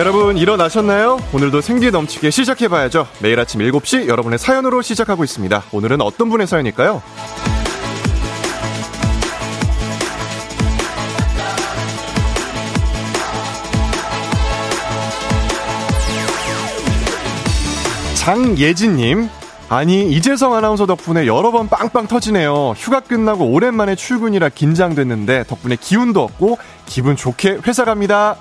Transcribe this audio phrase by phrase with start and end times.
[0.00, 1.18] 여러분 일어나셨나요?
[1.34, 3.06] 오늘도 생기 넘치게 시작해봐야죠.
[3.20, 5.64] 매일 아침 7시 여러분의 사연으로 시작하고 있습니다.
[5.72, 7.02] 오늘은 어떤 분의 사연일까요?
[18.14, 19.28] 장예진님,
[19.68, 22.70] 아니 이재성 아나운서 덕분에 여러 번 빵빵 터지네요.
[22.74, 28.36] 휴가 끝나고 오랜만에 출근이라 긴장됐는데 덕분에 기운도 얻고 기분 좋게 회사 갑니다.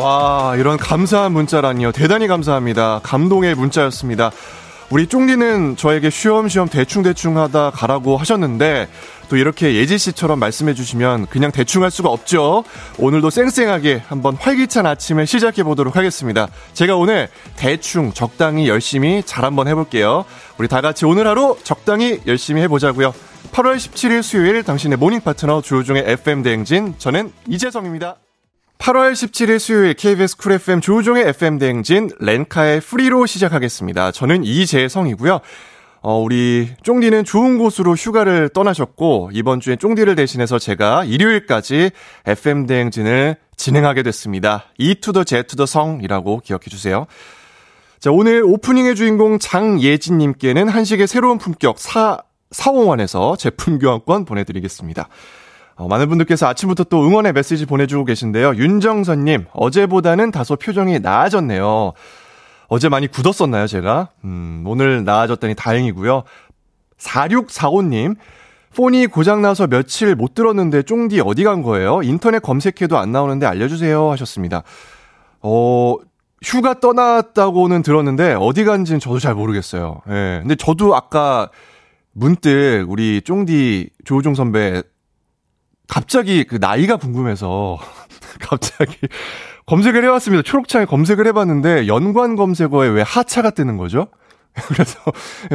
[0.00, 1.92] 와, 이런 감사한 문자라니요.
[1.92, 3.00] 대단히 감사합니다.
[3.02, 4.30] 감동의 문자였습니다.
[4.88, 8.88] 우리 쫑디는 저에게 쉬엄쉬엄 대충대충 하다 가라고 하셨는데
[9.28, 12.64] 또 이렇게 예지 씨처럼 말씀해 주시면 그냥 대충 할 수가 없죠.
[12.98, 16.48] 오늘도 쌩쌩하게 한번 활기찬 아침을 시작해 보도록 하겠습니다.
[16.72, 20.24] 제가 오늘 대충 적당히 열심히 잘 한번 해볼게요.
[20.56, 23.12] 우리 다 같이 오늘 하루 적당히 열심히 해보자고요.
[23.52, 28.16] 8월 17일 수요일 당신의 morning 파트너 조우종의 FM 대행진 저는 이재성입니다.
[28.80, 34.10] 8월 17일 수요일 KBS 쿨 FM 조우종의 FM 대행진 렌카의 Free로 시작하겠습니다.
[34.10, 35.40] 저는 이재성이고요.
[36.00, 41.90] 어, 우리 쫑디는 좋은 곳으로 휴가를 떠나셨고 이번 주에 쫑디를 대신해서 제가 일요일까지
[42.24, 44.64] FM 대행진을 진행하게 됐습니다.
[44.78, 47.06] E to the Z to the 성이라고 기억해 주세요.
[47.98, 55.08] 자, 오늘 오프닝의 주인공 장예진 님께는 한식의 새로운 품격 사, 사홍원에서 제품 교환권 보내 드리겠습니다.
[55.80, 58.54] 어, 많은 분들께서 아침부터 또 응원의 메시지 보내주고 계신데요.
[58.56, 61.94] 윤정선님, 어제보다는 다소 표정이 나아졌네요.
[62.68, 64.10] 어제 많이 굳었었나요, 제가?
[64.24, 66.24] 음, 오늘 나아졌다니 다행이고요.
[66.98, 68.16] 4645님,
[68.76, 72.02] 폰이 고장나서 며칠 못 들었는데 쫑디 어디 간 거예요?
[72.02, 74.62] 인터넷 검색해도 안 나오는데 알려주세요 하셨습니다.
[75.40, 75.96] 어,
[76.44, 80.02] 휴가 떠났다고는 들었는데 어디 간지는 저도 잘 모르겠어요.
[80.10, 80.40] 예.
[80.42, 81.48] 근데 저도 아까
[82.12, 84.82] 문득 우리 쫑디 조우종 선배
[85.90, 87.76] 갑자기 그 나이가 궁금해서
[88.40, 88.96] 갑자기
[89.66, 90.42] 검색을 해봤습니다.
[90.42, 94.06] 초록창에 검색을 해봤는데 연관 검색어에 왜 하차가 뜨는 거죠?
[94.68, 94.98] 그래서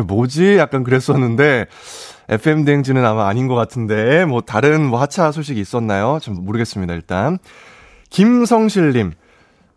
[0.05, 0.57] 뭐지?
[0.57, 1.67] 약간 그랬었는데
[2.27, 6.19] FM 대행진은 아마 아닌 것 같은데 뭐 다른 뭐 하차 소식이 있었나요?
[6.21, 6.93] 좀 모르겠습니다.
[6.93, 7.39] 일단
[8.09, 9.13] 김성실님.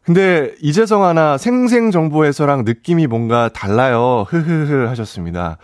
[0.02, 4.24] 근데 이재성 하나 생생 정보에서랑 느낌이 뭔가 달라요.
[4.28, 5.58] 흐흐흐 하셨습니다.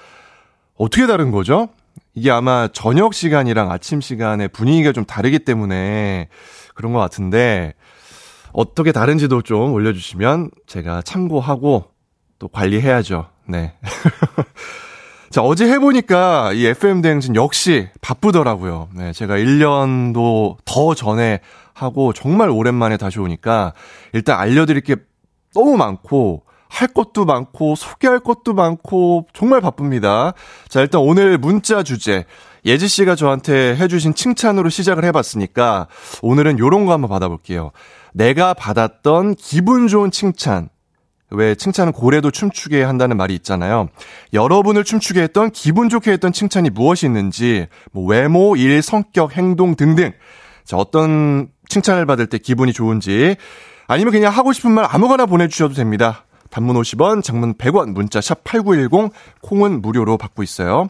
[0.76, 1.68] 어떻게 다른 거죠?
[2.14, 6.28] 이게 아마 저녁 시간이랑 아침 시간의 분위기가 좀 다르기 때문에
[6.74, 7.74] 그런 것 같은데
[8.52, 11.86] 어떻게 다른지도 좀 올려주시면 제가 참고하고
[12.38, 13.26] 또 관리해야죠.
[13.46, 13.74] 네.
[15.30, 18.90] 자, 어제 해보니까 이 FM대행진 역시 바쁘더라고요.
[18.94, 21.40] 네, 제가 1년도 더 전에
[21.72, 23.72] 하고 정말 오랜만에 다시 오니까
[24.12, 24.94] 일단 알려드릴 게
[25.52, 30.34] 너무 많고 할 것도 많고 소개할 것도 많고 정말 바쁩니다.
[30.68, 32.24] 자, 일단 오늘 문자 주제
[32.64, 35.86] 예지 씨가 저한테 해주신 칭찬으로 시작을 해봤으니까
[36.22, 37.70] 오늘은 요런 거 한번 받아볼게요.
[38.12, 40.68] 내가 받았던 기분 좋은 칭찬.
[41.30, 43.88] 왜 칭찬은 고래도 춤추게 한다는 말이 있잖아요.
[44.32, 50.12] 여러분을 춤추게 했던 기분 좋게 했던 칭찬이 무엇이 있는지 뭐 외모, 일, 성격, 행동 등등.
[50.64, 53.36] 자, 어떤 칭찬을 받을 때 기분이 좋은지
[53.86, 56.24] 아니면 그냥 하고 싶은 말 아무거나 보내주셔도 됩니다.
[56.54, 60.88] 단문 50원, 장문 100원, 문자 샵 8910, 콩은 무료로 받고 있어요.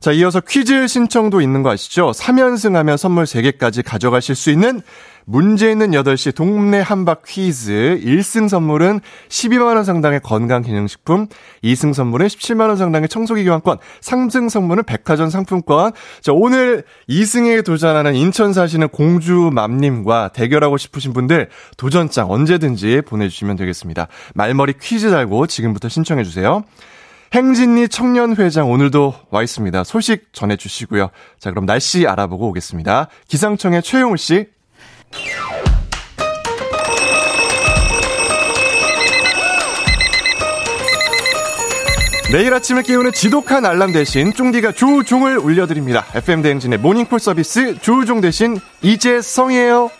[0.00, 2.10] 자, 이어서 퀴즈 신청도 있는 거 아시죠?
[2.10, 4.82] 3연승 하면 선물 3개까지 가져가실 수 있는
[5.28, 11.26] 문제 있는 8시 동네 한박 퀴즈 1승 선물은 12만원 상당의 건강기능식품,
[11.64, 15.90] 2승 선물은 17만원 상당의 청소기 교환권, 3승 선물은 백화점 상품권.
[16.20, 24.06] 자, 오늘 2승에 도전하는 인천 사시는 공주맘님과 대결하고 싶으신 분들 도전장 언제든지 보내주시면 되겠습니다.
[24.34, 26.62] 말머리 퀴즈 달고 지금부터 신청해주세요.
[27.32, 29.82] 행진리 청년회장 오늘도 와 있습니다.
[29.82, 31.10] 소식 전해주시고요.
[31.40, 33.08] 자, 그럼 날씨 알아보고 오겠습니다.
[33.26, 34.55] 기상청의 최용우 씨.
[42.32, 46.04] 매일 아침을 깨우는 지독한 알람 대신 쫑디가 조종을 울려드립니다.
[46.14, 49.90] FM 대행진의 모닝콜 서비스 조종 대신 이재성이에요.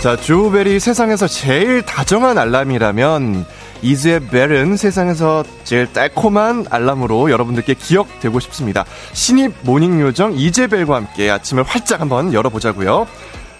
[0.00, 3.46] 자, 조우벨이 세상에서 제일 다정한 알람이라면
[3.84, 8.86] 이재벨은 세상에서 제일 달콤한 알람으로 여러분들께 기억되고 싶습니다.
[9.12, 13.06] 신입 morning 요정 이재벨과 함께 아침을 활짝 한번 열어보자고요.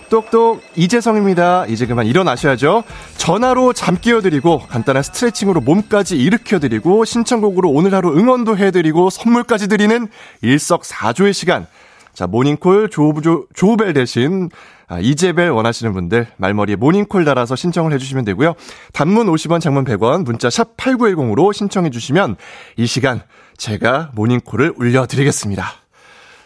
[0.09, 1.67] 똑똑 이재성입니다.
[1.67, 2.85] 이제 그만 일어나셔야죠.
[3.19, 10.09] 전화로 잠 깨워드리고 간단한 스트레칭으로 몸까지 일으켜드리고 신청곡으로 오늘 하루 응원도 해드리고 선물까지 드리는
[10.41, 11.67] 일석사조의 시간.
[12.15, 14.49] 자, 모닝콜 조우조, 조우벨 대신
[14.87, 18.55] 아, 이재벨 원하시는 분들 말머리에 모닝콜 달아서 신청을 해주시면 되고요.
[18.93, 22.37] 단문 50원, 장문 100원, 문자 샵 8910으로 신청해 주시면
[22.77, 23.23] 이 시간
[23.57, 25.65] 제가 모닝콜을 울려드리겠습니다.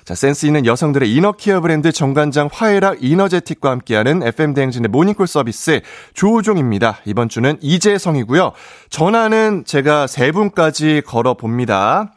[0.09, 5.83] 자, 센스 있는 여성들의 inner care 브랜드 정관장 화해락 이너제틱과 함께하는 FM대행진의 모닝콜 서비스
[6.15, 7.01] 조우종입니다.
[7.05, 8.53] 이번 주는 이재성이고요.
[8.89, 12.15] 전화는 제가 세 분까지 걸어봅니다.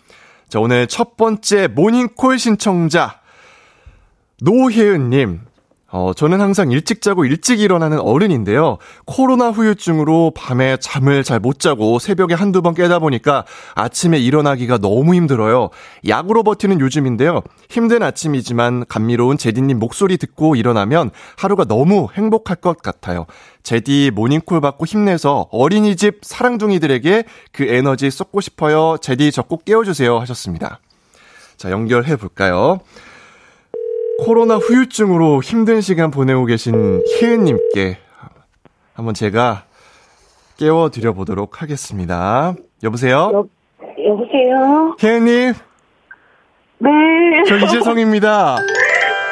[0.48, 3.20] 자, 오늘 첫 번째 모닝콜 신청자
[4.42, 5.51] 노혜은님.
[5.94, 8.78] 어, 저는 항상 일찍 자고 일찍 일어나는 어른인데요.
[9.06, 13.46] 코로나 후유증으로 밤에 잠을 잘 못 자고 새벽에 한두 번 깨다 보니까
[13.76, 15.70] 아침에 일어나기가 너무 힘들어요.
[16.08, 17.42] 약으로 버티는 요즘인데요.
[17.70, 23.26] 힘든 아침이지만 감미로운 제디님 목소리 듣고 일어나면 하루가 너무 행복할 것 같아요.
[23.64, 28.98] 제디 모닝콜 받고 힘내서 어린이집 사랑둥이들에게 그 에너지 쏟고 싶어요.
[29.02, 30.18] 제디 저 꼭 깨워주세요.
[30.20, 30.80] 하셨습니다.
[31.58, 32.80] 자, 연결해 볼까요?
[34.24, 37.98] 코로나 후유증으로 힘든 시간 보내고 계신 희은님께
[38.94, 39.64] 한번 제가
[40.58, 42.54] 깨워드려 보도록 하겠습니다.
[42.84, 43.16] 여보세요?
[43.34, 43.46] 여,
[44.06, 44.96] 여보세요?
[45.00, 45.54] 희은님?
[46.78, 46.90] 네.
[47.48, 48.58] 저 이재성입니다.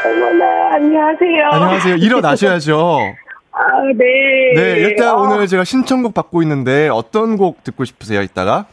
[0.06, 1.48] 어머나, 안녕하세요.
[1.52, 1.96] 안녕하세요.
[1.98, 2.98] 일어나셔야죠.
[3.52, 3.62] 아,
[3.96, 4.54] 네.
[4.56, 8.66] 네, 일단 어, 오늘 제가 신청곡 받고 있는데 어떤 곡 듣고 싶으세요, 이따가?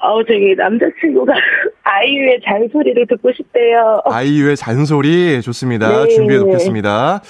[0.00, 1.34] 어, 저기, 남자친구가
[1.84, 4.02] 아이유의 잔소리를 듣고 싶대요.
[4.06, 6.04] 아이유의 잔소리 좋습니다.
[6.04, 6.08] 네.
[6.14, 7.22] 준비해 놓겠습니다.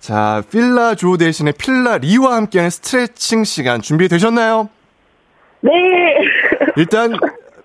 [0.00, 4.68] 자, 필라 조 대신에 필라 리와 함께하는 스트레칭 시간 준비되셨나요?
[5.60, 5.70] 네.
[6.76, 7.16] 일단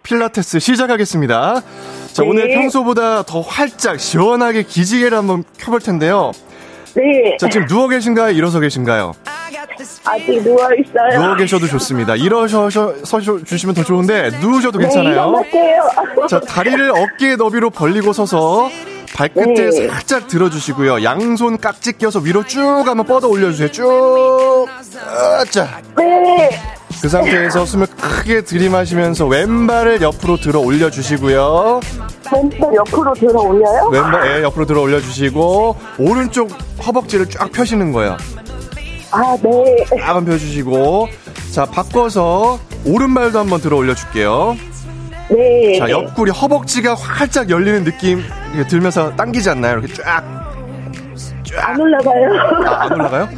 [0.02, 1.62] 필라테스 시작하겠습니다.
[2.14, 2.30] 자, 네.
[2.30, 6.32] 오늘 평소보다 더 활짝 시원하게 기지개를 한번 켜볼 텐데요.
[6.96, 7.38] 네.
[7.40, 8.32] 자, 지금 누워 계신가요?
[8.32, 9.14] 일어서 계신가요?
[10.06, 11.22] 아직 누워 있어요.
[11.22, 12.16] 누워 계셔도 좋습니다.
[12.16, 12.94] 일어서서
[13.46, 15.12] 주시면 더 좋은데 누우셔도 네, 괜찮아요.
[15.14, 16.28] 일어날게요.
[16.30, 18.70] 자, 다리를 어깨 너비로 벌리고 서서
[19.16, 19.88] 발끝을 네.
[19.88, 21.04] 살짝 들어주시고요.
[21.04, 23.72] 양손 깍지 껴서 위로 쭉 한번 뻗어 올려주세요.
[23.72, 24.68] 쭉.
[25.08, 26.50] 아, 자, 네.
[27.04, 31.82] 그 상태에서 숨을 크게 들이마시면서 왼발을 옆으로 들어 올려주시고요.
[32.34, 33.90] 왼쪽 옆으로 들어 올려요?
[33.92, 36.50] 왼발 예, 옆으로 들어 올려주시고 오른쪽
[36.82, 38.16] 허벅지를 쫙 펴시는 거예요.
[39.12, 40.00] 아, 네.
[40.00, 41.10] 쫙 펴주시고
[41.52, 44.56] 자 바꿔서 오른발도 한번 들어 올려줄게요.
[45.30, 45.80] 네.
[45.80, 48.24] 자 옆구리 허벅지가 활짝 열리는 느낌
[48.70, 49.80] 들면서 당기지 않나요?
[49.80, 50.43] 이렇게 쫙.
[51.60, 52.68] 안 올라가요.
[52.68, 53.30] 아, 안 올라가요?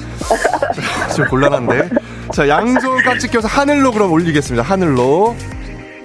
[1.16, 1.90] 좀 곤란한데.
[2.34, 4.64] 자 양손 깍지 껴서 하늘로 그럼 올리겠습니다.
[4.64, 5.36] 하늘로.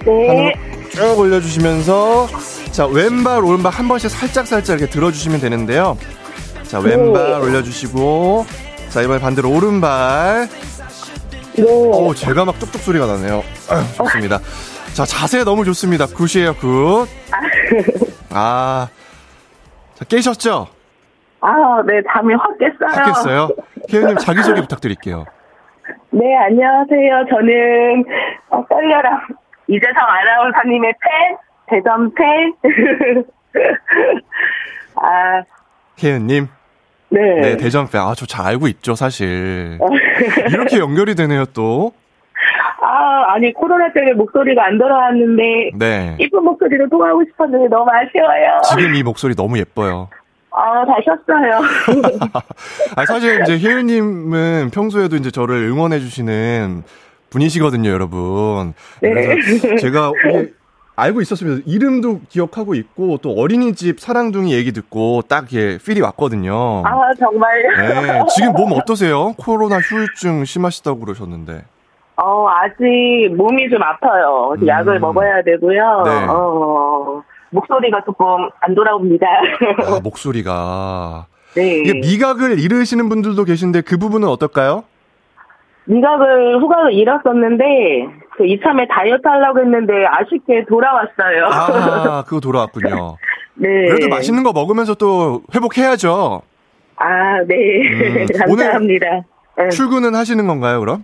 [0.05, 0.27] 네.
[0.27, 0.51] 하늘로
[0.91, 2.27] 쭉 올려주시면서
[2.71, 5.97] 자 왼발 오른발 한 번씩 살짝 살짝 이렇게 들어주시면 되는데요.
[6.63, 7.33] 자 왼발 네.
[7.37, 8.45] 올려주시고
[8.89, 10.49] 자 이번에 반대로 오른발.
[11.53, 11.63] 네.
[11.63, 13.43] 오 제가 막 뚝뚝 소리가 나네요.
[13.69, 14.39] 아유, 좋습니다.
[14.93, 16.05] 자 자세 너무 좋습니다.
[16.07, 17.07] 굿이에요 굿.
[18.29, 18.87] 아.
[19.97, 20.67] 자 깨셨죠?
[21.41, 22.01] 아, 네.
[22.11, 23.13] 잠이 확 깼어요.
[23.23, 23.49] 깼어요?
[23.91, 25.25] 혜연님 자기소개 부탁드릴게요.
[26.11, 27.25] 네, 안녕하세요.
[27.29, 28.05] 저는,
[28.49, 29.21] 어, 떨려라.
[29.67, 31.37] 이재성 아나운서님의 팬,
[31.67, 32.53] 대전 팬.
[34.95, 35.41] 아,
[36.03, 36.47] 혜연님.
[37.09, 37.19] 네.
[37.41, 38.01] 네, 대전 팬.
[38.01, 39.79] 아, 저 잘 알고 있죠, 사실.
[40.51, 41.91] 이렇게 연결이 되네요, 또.
[42.81, 46.15] 아, 아니, 코로나 때문에 목소리가 안 돌아왔는데, 네.
[46.19, 48.61] 이쁜 목소리로 통화하고 싶었는데 너무 아쉬워요.
[48.69, 50.09] 지금 이 목소리 너무 예뻐요.
[50.51, 51.61] 아, 다셨어요.
[52.95, 56.83] 아, 사실 이제 혜윤님은 평소에도 이제 저를 응원해주시는
[57.29, 58.73] 분이시거든요, 여러분.
[59.01, 59.77] 네.
[59.77, 60.11] 제가
[60.97, 61.63] 알고 있었습니다.
[61.65, 66.83] 이름도 기억하고 있고, 또 어린이집 사랑둥이 얘기 듣고 딱 예, 필이 왔거든요.
[66.85, 68.01] 아, 정말요?
[68.01, 68.19] 네.
[68.35, 69.33] 지금 몸 어떠세요?
[69.37, 71.63] 코로나 휴유증 심하시다고 그러셨는데.
[72.17, 72.85] 어, 아직
[73.35, 74.53] 몸이 좀 아파요.
[74.61, 74.67] 음.
[74.67, 76.01] 약을 먹어야 되고요.
[76.05, 76.25] 네.
[76.27, 78.25] 어, 목소리가 조금
[78.61, 79.27] 안 돌아옵니다.
[79.85, 81.27] 아, 목소리가.
[81.55, 81.79] 네.
[81.79, 84.83] 이게 미각을 잃으시는 분들도 계신데 그 부분은 어떨까요?
[85.85, 87.63] 미각을 후각을 잃었었는데
[88.37, 91.45] 그 이참에 다이어트 하려고 했는데 아쉽게 돌아왔어요.
[91.47, 93.17] 아, 그거 돌아왔군요.
[93.55, 93.67] 네.
[93.87, 96.41] 그래도 맛있는 거 먹으면서 또 회복해야죠.
[96.95, 97.55] 아, 네.
[97.81, 99.07] 음, 감사합니다.
[99.57, 99.69] 네.
[99.69, 101.03] 출근은 하시는 건가요, 그럼?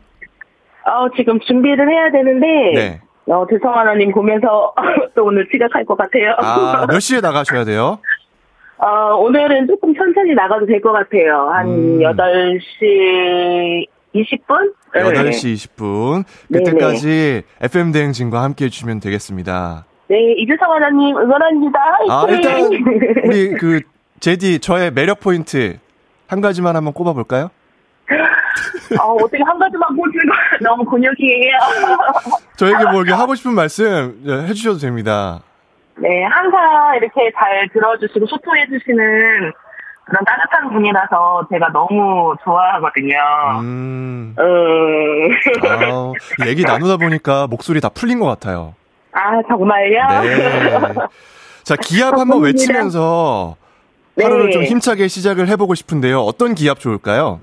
[0.85, 3.01] 어, 지금 준비를 해야 되는데 네.
[3.29, 4.73] 어, 대성 하나님 보면서
[5.15, 6.35] 또 오늘 지각할 것 같아요.
[6.39, 7.99] 아, 몇 시에 나가셔야 돼요?
[8.79, 11.49] 어, 오늘은 조금 천천히 나가도 될 것 같아요.
[11.51, 11.99] 한 음.
[11.99, 14.73] 8시 20분?
[14.93, 16.23] 8시 20분.
[16.47, 19.85] 네, 그때까지 FM대행진과 함께 해주시면 되겠습니다.
[20.09, 21.79] 네, 이주성 하나님 응원합니다.
[22.09, 22.25] 아!
[22.29, 22.61] 일단,
[23.25, 23.81] 우리 그,
[24.19, 25.77] 제디, 저의 매력 포인트
[26.27, 27.49] 한 가지만 한번 꼽아볼까요?
[28.99, 30.23] 어, 어떻게 한 가지만 보시고
[30.61, 31.57] 너무 근육이에요.
[32.55, 35.41] 저에게 뭐 이렇게 하고 싶은 말씀 예, 해주셔도 됩니다.
[35.95, 39.51] 네, 항상 이렇게 잘 들어주시고 소통해주시는
[40.05, 43.17] 그런 따뜻한 분이라서 제가 너무 좋아하거든요.
[43.61, 44.35] 음.
[44.39, 45.31] 음.
[46.41, 48.73] 아, 얘기 나누다 보니까 목소리 다 풀린 것 같아요.
[49.11, 50.21] 아, 정말요?
[50.21, 50.93] 네.
[51.63, 53.57] 자, 기합 한번 외치면서
[54.17, 54.51] 하루를 네.
[54.51, 56.21] 좀 힘차게 시작을 해보고 싶은데요.
[56.21, 57.41] 어떤 기합 좋을까요?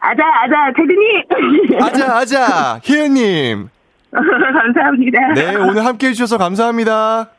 [0.00, 1.80] 아자, 아자, 대리님!
[1.82, 3.68] 아자, 아자, 희은님!
[4.12, 5.32] 감사합니다.
[5.34, 7.30] 네, 오늘 함께 해주셔서 감사합니다.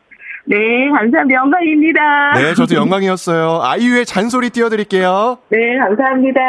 [0.45, 1.39] 네, 감사합니다.
[1.41, 2.33] 영광입니다.
[2.35, 3.61] 네, 저도 영광이었어요.
[3.63, 5.39] 아이유의 잔소리 띄워드릴게요.
[5.49, 6.39] 네, 감사합니다.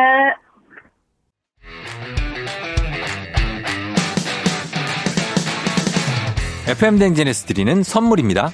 [6.69, 8.51] FM 댕진에스 드리는 선물입니다.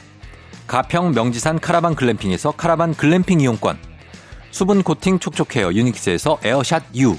[0.69, 3.77] 가평 명지산 카라반 글램핑에서 카라반 글램핑 이용권.
[4.51, 7.17] 수분 코팅 촉촉 헤어 유닉스에서 에어샷 U.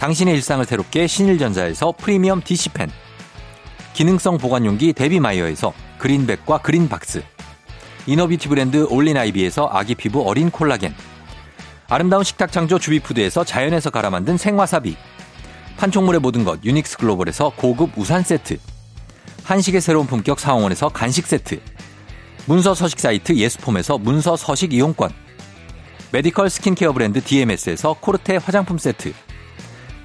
[0.00, 2.90] 당신의 일상을 새롭게 신일전자에서 프리미엄 DC팬.
[3.92, 7.22] 기능성 보관용기 데비마이어에서 그린백과 그린박스.
[8.06, 10.94] 이너비티 브랜드 올린아이비에서 아기 피부 어린 콜라겐.
[11.86, 14.96] 아름다운 식탁 창조 주비푸드에서 자연에서 갈아 만든 생와사비.
[15.76, 18.56] 판촉물의 모든 것 유닉스 글로벌에서 고급 우산 세트.
[19.44, 21.60] 한식의 새로운 품격 사원에서 간식 세트.
[22.46, 25.10] 문서 서식 사이트 예스폼에서 문서 서식 이용권.
[26.10, 29.12] medical 스킨케어 브랜드 DMS에서 코르테 화장품 세트.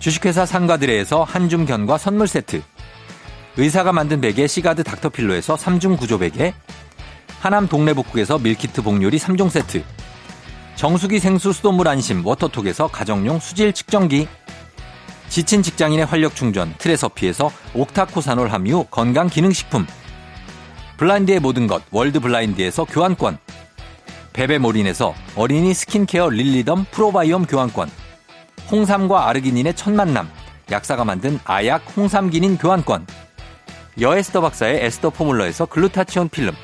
[0.00, 2.62] 주식회사 상가들레에서 한줌 견과 선물 세트.
[3.58, 6.54] 의사가 만든 베개 시가드 닥터필로에서 3중 구조 베개.
[7.40, 9.84] 하남 동래복국에서 밀키트 복요리 3종 세트.
[10.74, 14.26] 정수기 생수 수돗물 안심 워터톡에서 가정용 수질 측정기.
[15.28, 19.86] 지친 직장인의 활력 충전 트레서피에서 옥타코사놀 함유 건강 기능식품.
[20.96, 23.36] 블라인드의 모든 것 월드 블라인드에서 교환권.
[24.32, 27.90] 베베몰인에서 어린이 스킨케어 릴리덤 프로바이옴 교환권.
[28.70, 30.28] 홍삼과 아르기닌의 첫 만남.
[30.70, 33.06] 약사가 만든 아약 홍삼기닌 교환권.
[34.00, 36.54] 여에스더 박사의 에스더 포뮬러에서 글루타치온 필름.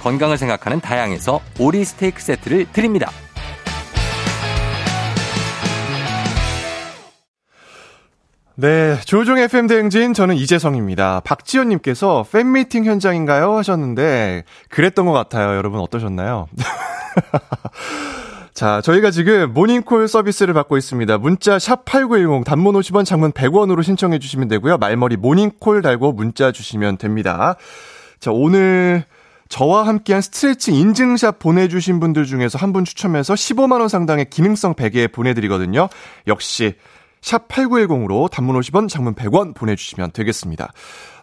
[0.00, 3.10] 건강을 생각하는 다양에서 오리 스테이크 세트를 드립니다.
[8.60, 11.20] 네, 조종 FM 대행진 저는 이재성입니다.
[11.20, 15.56] 박지현님께서 팬미팅 현장인가요 하셨는데 그랬던 것 같아요.
[15.56, 16.48] 여러분 어떠셨나요?
[18.58, 21.18] 자, 저희가 지금 모닝콜 서비스를 받고 있습니다.
[21.18, 24.78] 문자 샵 8910 단문 50원 장문 100원으로 신청해 주시면 되고요.
[24.78, 27.54] 말머리 모닝콜 달고 문자 주시면 됩니다.
[28.18, 29.04] 자, 오늘
[29.48, 35.88] 저와 함께한 스트레칭 인증샷 보내주신 분들 중에서 한 분 추첨해서 15만원 상당의 기능성 베개 보내드리거든요.
[36.26, 36.74] 역시
[37.20, 40.72] 샵 8910으로 단문 50원, 장문 100원 보내주시면 되겠습니다.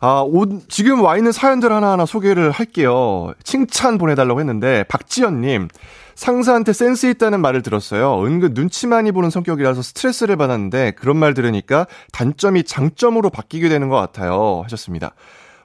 [0.02, 3.34] 아, 오, 지금 와 있는 사연들 하나하나 소개를 할게요.
[3.44, 5.70] 칭찬 보내달라고 했는데, 박지연님,
[6.16, 8.24] 상사한테 센스 있다는 말을 들었어요.
[8.24, 13.96] 은근 눈치 많이 보는 성격이라서 스트레스를 받았는데, 그런 말 들으니까 단점이 장점으로 바뀌게 되는 것
[13.98, 14.62] 같아요.
[14.64, 15.14] 하셨습니다.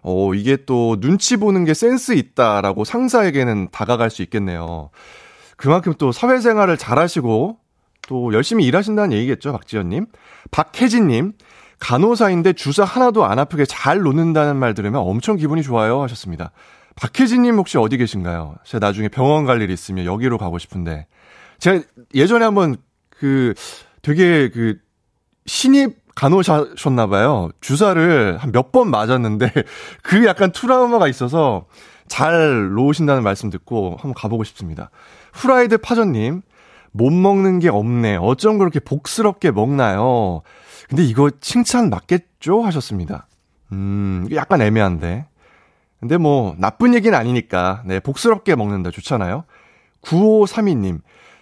[0.02, 4.90] 어, 이게 또 눈치 보는 게 센스 있다라고 상사에게는 다가갈 수 있겠네요.
[5.56, 7.58] 그만큼 또 사회생활을 잘 하시고
[8.08, 10.06] 또 열심히 일하신다는 얘기겠죠, 박지현님.
[10.50, 11.32] 박혜진님,
[11.78, 16.50] 간호사인데 주사 하나도 안 아프게 잘 놓는다는 말 들으면 엄청 기분이 좋아요 하셨습니다.
[16.96, 18.56] 박혜진님 혹시 어디 계신가요?
[18.64, 21.06] 제가 나중에 병원 갈 일 있으면 여기로 가고 싶은데.
[21.58, 21.82] 제가
[22.14, 22.76] 예전에 한번
[23.10, 23.54] 그
[24.02, 24.78] 되게 그
[25.46, 27.50] 신입 간호사셨나봐요.
[27.60, 29.50] 주사를 한 몇 번 맞았는데
[30.02, 31.66] 그 약간 트라우마가 있어서
[32.08, 34.90] 잘 놓으신다는 말씀 듣고 한번 가보고 싶습니다.
[35.32, 36.42] 후라이드 파전님,
[36.92, 38.16] 못 먹는 게 없네.
[38.16, 40.42] 어쩜 그렇게 복스럽게 먹나요?
[40.88, 42.62] 근데 이거 칭찬 맞겠죠?
[42.62, 43.28] 하셨습니다.
[43.72, 45.26] 음, 약간 애매한데.
[46.00, 48.90] 근데 뭐, 나쁜 얘기는 아니니까, 네, 복스럽게 먹는다.
[48.90, 49.44] 좋잖아요?
[50.02, 51.00] 9532님,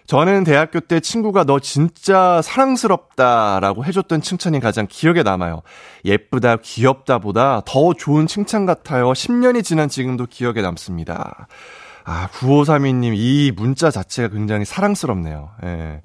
[0.08, 5.60] 저는 대학교 때 친구가 너 진짜 사랑스럽다라고 해줬던 칭찬이 가장 기억에 남아요.
[6.04, 9.12] 예쁘다, 귀엽다 보다 더 좋은 칭찬 같아요.
[9.12, 11.46] 10년이 지난 지금도 기억에 남습니다.
[12.10, 15.50] 아, 9532님, 이 문자 자체가 굉장히 사랑스럽네요.
[15.64, 16.00] 예.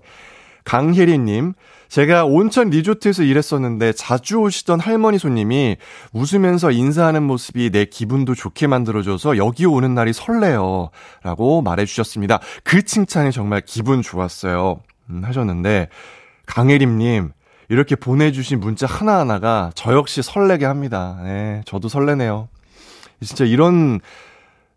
[0.65, 1.53] 강혜리님,
[1.88, 5.77] 제가 온천 리조트에서 일했었는데 자주 오시던 할머니 손님이
[6.12, 10.89] 웃으면서 인사하는 모습이 내 기분도 좋게 만들어줘서 여기 오는 날이 설레요.
[11.24, 12.41] 라고 말해주셨습니다.
[12.65, 14.81] 그 칭찬이 정말 기분 좋았어요.
[15.10, 15.88] 음, 하셨는데,
[16.48, 17.31] 강혜림님,
[17.69, 21.17] 이렇게 보내주신 문자 하나하나가 저 역시 설레게 합니다.
[21.24, 22.50] 네, 저도 설레네요.
[23.22, 24.01] 진짜 이런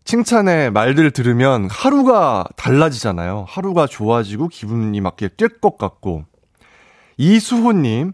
[0.07, 3.43] 칭찬의 말들 들으면 하루가 달라지잖아요.
[3.45, 6.23] 하루가 좋아지고 기분이 막 뛸 것 같고.
[7.17, 8.13] 이수호님,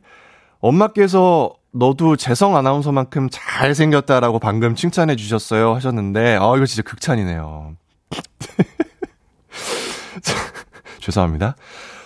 [0.59, 7.75] 엄마께서 너도 재성 아나운서만큼 잘생겼다라고 방금 칭찬해 주셨어요 하셨는데, 아, 이거 진짜 극찬이네요.
[10.99, 11.55] 죄송합니다.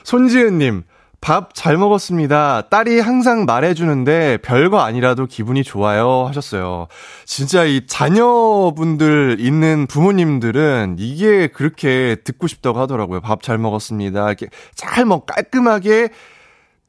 [0.04, 0.84] 손지은님,
[1.20, 2.70] 밥 잘 먹었습니다.
[2.70, 6.88] 딸이 항상 말해주는데 별거 아니라도 기분이 좋아요 하셨어요.
[7.26, 13.22] 진짜 이 자녀분들 있는 부모님들은 이게 그렇게 듣고 싶다고 하더라고요.
[13.22, 14.28] 밥 잘 먹었습니다.
[14.28, 16.10] 이렇게 잘 먹, 깔끔하게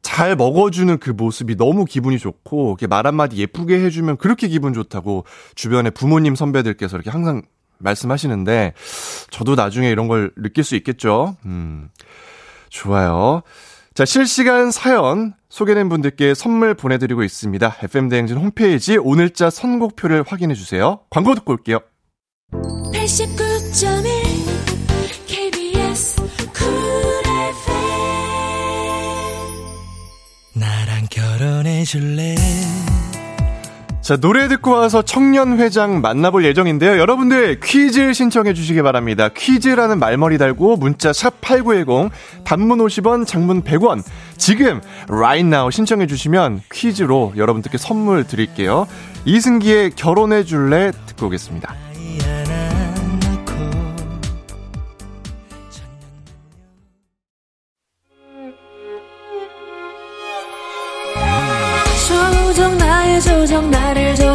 [0.02, 5.24] 잘 먹어주는 그 모습이 너무 기분이 좋고, 이렇게 말 한마디 예쁘게 해주면 그렇게 기분 좋다고
[5.54, 7.42] 주변에 부모님 선배들께서 이렇게 항상
[7.78, 8.74] 말씀하시는데,
[9.30, 11.36] 저도 나중에 이런 걸 느낄 수 있겠죠?
[11.44, 11.90] 음,
[12.70, 13.42] 좋아요.
[13.98, 17.78] 자, 실시간 사연 소개된 분들께 선물 보내드리고 있습니다.
[17.82, 21.00] FM대행진 홈페이지 오늘자 선곡표를 확인해주세요.
[21.10, 21.80] 광고 듣고 올게요.
[22.52, 26.22] 89.1 KBS
[30.54, 32.36] 나랑 결혼해줄래?
[34.08, 36.98] 자, 노래 듣고 와서 청년회장 만나볼 예정인데요.
[36.98, 39.28] 여러분들 퀴즈 신청해 주시기 바랍니다.
[39.28, 42.10] 퀴즈라는 말머리 달고 문자 샵 8910,
[42.42, 44.02] 단문 50원, 장문 100원.
[44.38, 48.86] 지금, right now 신청해 주시면 퀴즈로 여러분들께 선물 드릴게요.
[49.26, 51.74] 이승기의 결혼해 줄래 듣고 오겠습니다.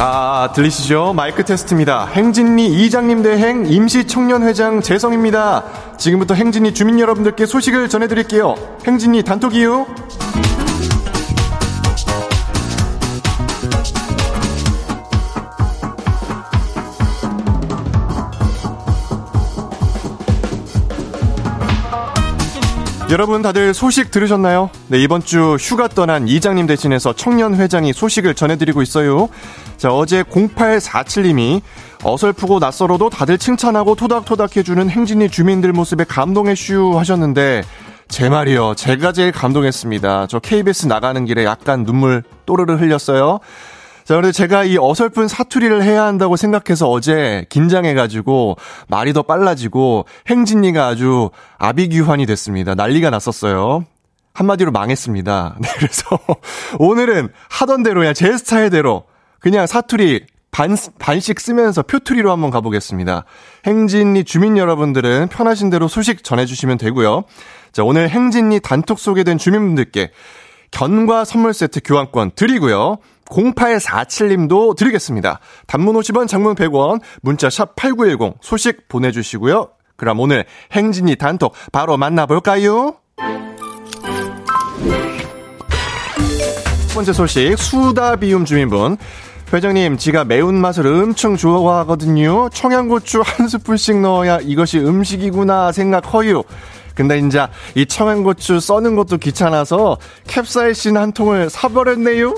[0.00, 1.12] 아, 들리시죠?
[1.12, 2.06] 마이크 테스트입니다.
[2.06, 5.64] 행진리 이장님 대행 임시청년회장 재성입니다.
[5.98, 8.54] 지금부터 행진리 주민 여러분들께 소식을 전해드릴게요.
[8.86, 9.86] 행진리 단톡이요.
[23.10, 24.68] 여러분 다들 소식 들으셨나요?
[24.88, 29.30] 네, 이번 주 휴가 떠난 이장님 대신해서 청년 회장이 소식을 전해드리고 있어요.
[29.78, 31.62] 자, 어제 0847님이
[32.04, 37.62] 어설프고 낯설어도 다들 칭찬하고 토닥토닥 해주는 행진이 주민들 모습에 감동해 슈 하셨는데,
[38.08, 38.74] 제 말이요.
[38.74, 40.26] 제가 제일 감동했습니다.
[40.26, 43.40] 저 KBS 나가는 길에 약간 눈물 또르르 흘렸어요.
[44.08, 48.56] 자, 그런데 제가 이 어설픈 사투리를 해야 한다고 생각해서 어제 긴장해가지고
[48.88, 52.74] 말이 더 빨라지고 행진이가 아주 아비규환이 됐습니다.
[52.74, 53.84] 난리가 났었어요.
[54.32, 55.56] 한마디로 망했습니다.
[55.60, 56.18] 네, 그래서
[56.78, 59.04] 오늘은 하던 대로 그냥 제 스타일대로
[59.40, 63.26] 그냥 사투리 반, 반씩 쓰면서 표투리로 한번 가보겠습니다.
[63.66, 67.24] 행진리 주민 여러분들은 편하신 대로 소식 전해주시면 되고요.
[67.72, 70.12] 자, 오늘 행진리 단톡 소개된 주민분들께
[70.70, 72.98] 견과 선물 세트 교환권 드리고요.
[73.30, 75.40] 0847님도 드리겠습니다.
[75.66, 79.68] 단문 50원, 장문 100원, 문자 샵 8910 소식 보내주시고요.
[79.96, 82.96] 그럼 오늘 행진이 단톡 바로 만나볼까요?
[86.88, 88.96] 첫 번째 소식, 수다 비움 주민분.
[89.52, 92.50] 회장님, 지가 매운맛을 엄청 좋아하거든요.
[92.52, 96.44] 청양고추 한 스푼씩 넣어야 이것이 음식이구나 생각허유.
[96.94, 102.34] 근데 이제 이 청양고추 써는 것도 귀찮아서 캡사이신 한 통을 사버렸네요.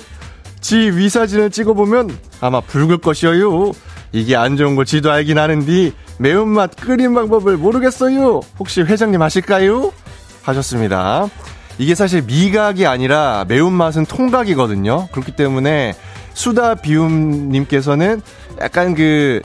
[0.60, 3.72] 지 위사진을 찍어보면 아마 붉을 것이어요.
[4.12, 8.40] 이게 안 좋은 걸 지도 알긴 하는데 매운맛 끓인 방법을 모르겠어요.
[8.58, 9.92] 혹시 회장님 아실까요?
[10.42, 11.28] 하셨습니다.
[11.78, 15.08] 이게 사실 미각이 아니라 매운맛은 통각이거든요.
[15.12, 15.94] 그렇기 때문에
[16.34, 18.20] 수다 비움님께서는
[18.60, 19.40] 약간 그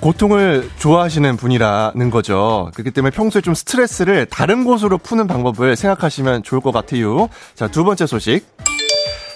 [0.00, 2.70] 고통을 좋아하시는 분이라는 거죠.
[2.74, 7.28] 그렇기 때문에 평소에 좀 스트레스를 다른 곳으로 푸는 방법을 생각하시면 좋을 것 같아요.
[7.56, 8.46] 자, 두 번째 소식.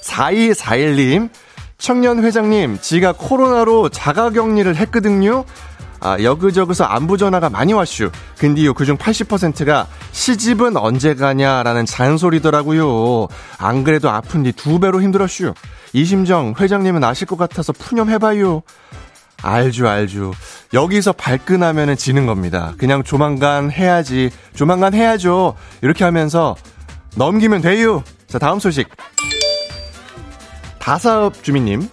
[0.02, 1.30] 4241님,
[1.78, 5.44] 청년 회장님, 지가 코로나로 자가 격리를 했거든요.
[6.04, 8.10] 아, 여기저기서 안부 전화가 많이 왔슈.
[8.36, 13.28] 근데요, 그중 80%가 시집은 언제 가냐라는 잔소리더라고요.
[13.58, 15.54] 안 그래도 아픈 뒤 두 배로 힘들었슈.
[15.92, 18.62] 이 심정 회장님은 아실 것 같아서 푸념해봐요.
[19.42, 20.32] 알죠, 알죠.
[20.72, 22.74] 여기서 발끈하면은 지는 겁니다.
[22.78, 24.30] 그냥 조만간 해야지.
[24.54, 25.54] 조만간 해야죠.
[25.82, 26.56] 이렇게 하면서
[27.16, 28.02] 넘기면 돼요.
[28.26, 28.88] 자, 다음 소식.
[30.82, 31.88] 다사업 주민님.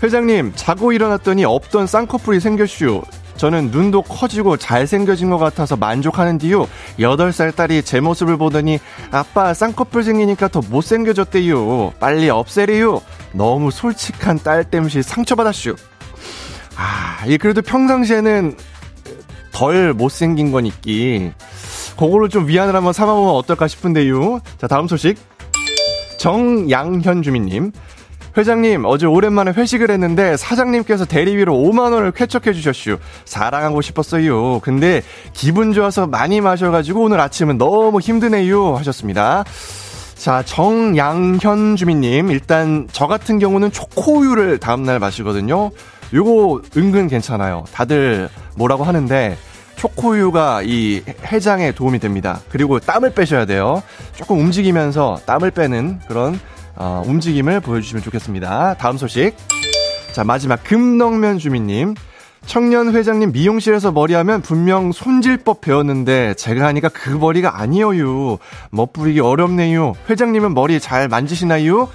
[0.00, 3.02] 회장님, 자고 일어났더니 없던 쌍꺼풀이 생겼슈.
[3.36, 6.66] 저는 눈도 커지고 잘생겨진 것 같아서 만족하는 뒤유
[7.00, 8.78] 8살 딸이 제 모습을 보더니
[9.10, 11.94] 아빠 쌍꺼풀 생기니까 더 못생겨졌대요.
[11.98, 13.02] 빨리 없애래요.
[13.32, 15.74] 너무 솔직한 딸 땜시 상처받았슈.
[16.76, 18.56] 아, 이 그래도 평상시에는
[19.50, 21.32] 덜 못생긴 건 있기.
[21.98, 24.38] 그거를 좀 위안을 한번 삼아보면 어떨까 싶은데요.
[24.58, 25.16] 자, 다음 소식.
[26.18, 27.72] 정양현 주민님.
[28.38, 32.98] 회장님, 어제 오랜만에 회식을 했는데 사장님께서 대리비로 5만 원을 쾌척해 주셨슈.
[33.24, 34.60] 사랑하고 싶었어요.
[34.60, 38.76] 근데 기분 좋아서 많이 마셔가지고 오늘 아침은 너무 힘드네요.
[38.76, 39.42] 하셨습니다.
[40.14, 42.30] 자, 정양현 주민님.
[42.30, 45.72] 일단 저 같은 경우는 초코우유를 다음날 마시거든요.
[46.14, 47.64] 요거 은근 괜찮아요.
[47.72, 49.36] 다들 뭐라고 하는데
[49.74, 52.40] 초코우유가 이 해장에 도움이 됩니다.
[52.50, 53.82] 그리고 땀을 빼셔야 돼요.
[54.14, 56.38] 조금 움직이면서 땀을 빼는 그런
[56.80, 58.74] 어, 움직임을 보여주시면 좋겠습니다.
[58.74, 59.34] 다음 소식.
[60.12, 61.94] 자, 마지막 금넉면 주민님.
[62.46, 68.38] 청년 회장님 미용실에서 머리하면 분명 손질법 배웠는데 제가 하니까 그 머리가 아니에요.
[68.70, 69.94] 멋부리기 어렵네요.
[70.08, 71.88] 회장님은 머리 잘 만지시나요?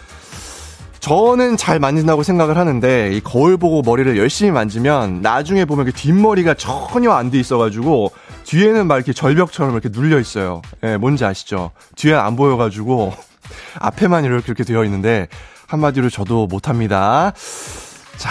[0.99, 6.53] 저는 잘 만진다고 생각을 하는데 이 거울 보고 머리를 열심히 만지면 나중에 보면 그 뒷머리가
[6.53, 8.11] 전혀 안 돼 있어가지고
[8.45, 10.61] 뒤에는 막 이렇게 절벽처럼 이렇게 눌려 있어요.
[10.83, 11.71] 예, 네, 뭔지 아시죠?
[11.95, 13.13] 뒤에 안 보여가지고
[13.79, 15.27] 앞에만 이렇게 되어 있는데
[15.67, 17.33] 한마디로 저도 못합니다.
[18.17, 18.29] 자.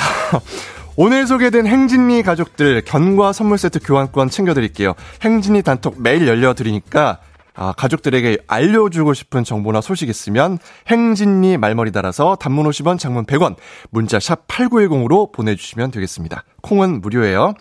[0.96, 4.94] 오늘 소개된 행진리 가족들 견과 선물 세트 교환권 챙겨드릴게요.
[5.22, 7.18] 행진리 단톡 매일 열려드리니까
[7.54, 10.58] 아, 가족들에게 알려주고 싶은 정보나 소식 있으면
[10.88, 13.56] 행진리 말머리 달아서 단문 50원, 장문 100원,
[13.90, 16.44] 문자 샵 8910으로 보내주시면 되겠습니다.
[16.62, 17.54] 콩은 무료예요.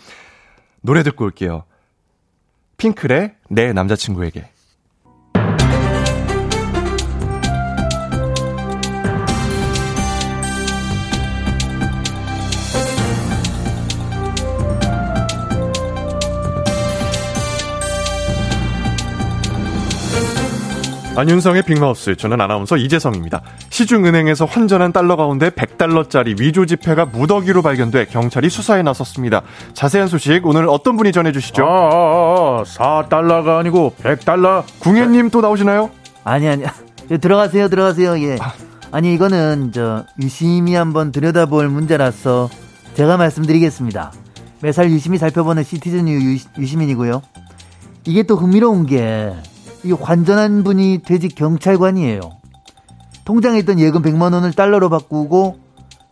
[0.82, 1.64] 노래 듣고 올게요.
[2.78, 4.50] 핑클의 내 남자친구에게.
[21.14, 23.42] 안윤성의 빅마우스, 저는 아나운서 이재성입니다.
[23.70, 29.42] 시중은행에서 환전한 달러 가운데 100달러짜리 위조 지폐가 무더기로 발견돼 경찰이 수사에 나섰습니다.
[29.74, 31.66] 자세한 소식 오늘 어떤 분이 전해주시죠?
[31.66, 34.64] 아, 아, 아 4달러가 아니고 100달러?
[34.80, 35.92] 궁예님 또 나오시나요?
[36.24, 36.64] 아니, 아니.
[37.20, 38.38] 들어가세요, 들어가세요, 예.
[38.40, 38.54] 아.
[38.92, 42.50] 아니, 이거는, 저, 유심히 한번 들여다볼 문제라서
[42.94, 44.14] 제가 말씀드리겠습니다.
[44.62, 47.22] 매살 유심히 살펴보는 시티즌 유, 유시민이고요.
[48.06, 49.34] 이게 또 흥미로운 게,
[49.84, 52.22] 이 환전한 분이 퇴직 경찰관이에요.
[53.26, 55.60] 통장에 있던 예금 100만 원을 달러로 바꾸고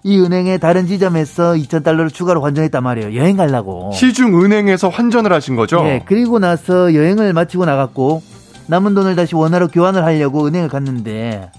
[0.03, 3.15] 이 은행의 다른 지점에서 2,000달러를 추가로 환전했단 말이에요.
[3.15, 3.91] 여행 가려고.
[3.93, 5.84] 시중 은행에서 환전을 하신 거죠?
[5.84, 6.03] 네.
[6.05, 8.23] 그리고 나서 여행을 마치고 나갔고
[8.67, 11.51] 남은 돈을 다시 원화로 교환을 하려고 은행을 갔는데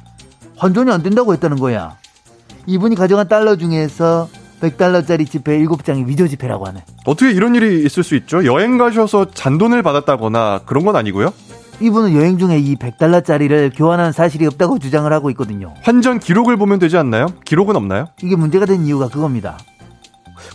[0.56, 1.96] 환전이 안 된다고 했다는 거야.
[2.66, 4.28] 이분이 가져간 달러 중에서
[4.60, 6.84] 100달러짜리 지폐 7장이 위조 지폐라고 하네.
[7.06, 8.44] 어떻게 이런 일이 있을 수 있죠?
[8.44, 11.32] 여행 가셔서 잔돈을 받았다거나 그런 건 아니고요?
[11.80, 15.74] 이분은 여행 중에 이 100달러짜리를 교환한 사실이 없다고 주장을 하고 있거든요.
[15.82, 17.26] 환전 기록을 보면 되지 않나요?
[17.44, 18.06] 기록은 없나요?
[18.22, 19.58] 이게 문제가 된 이유가 그겁니다.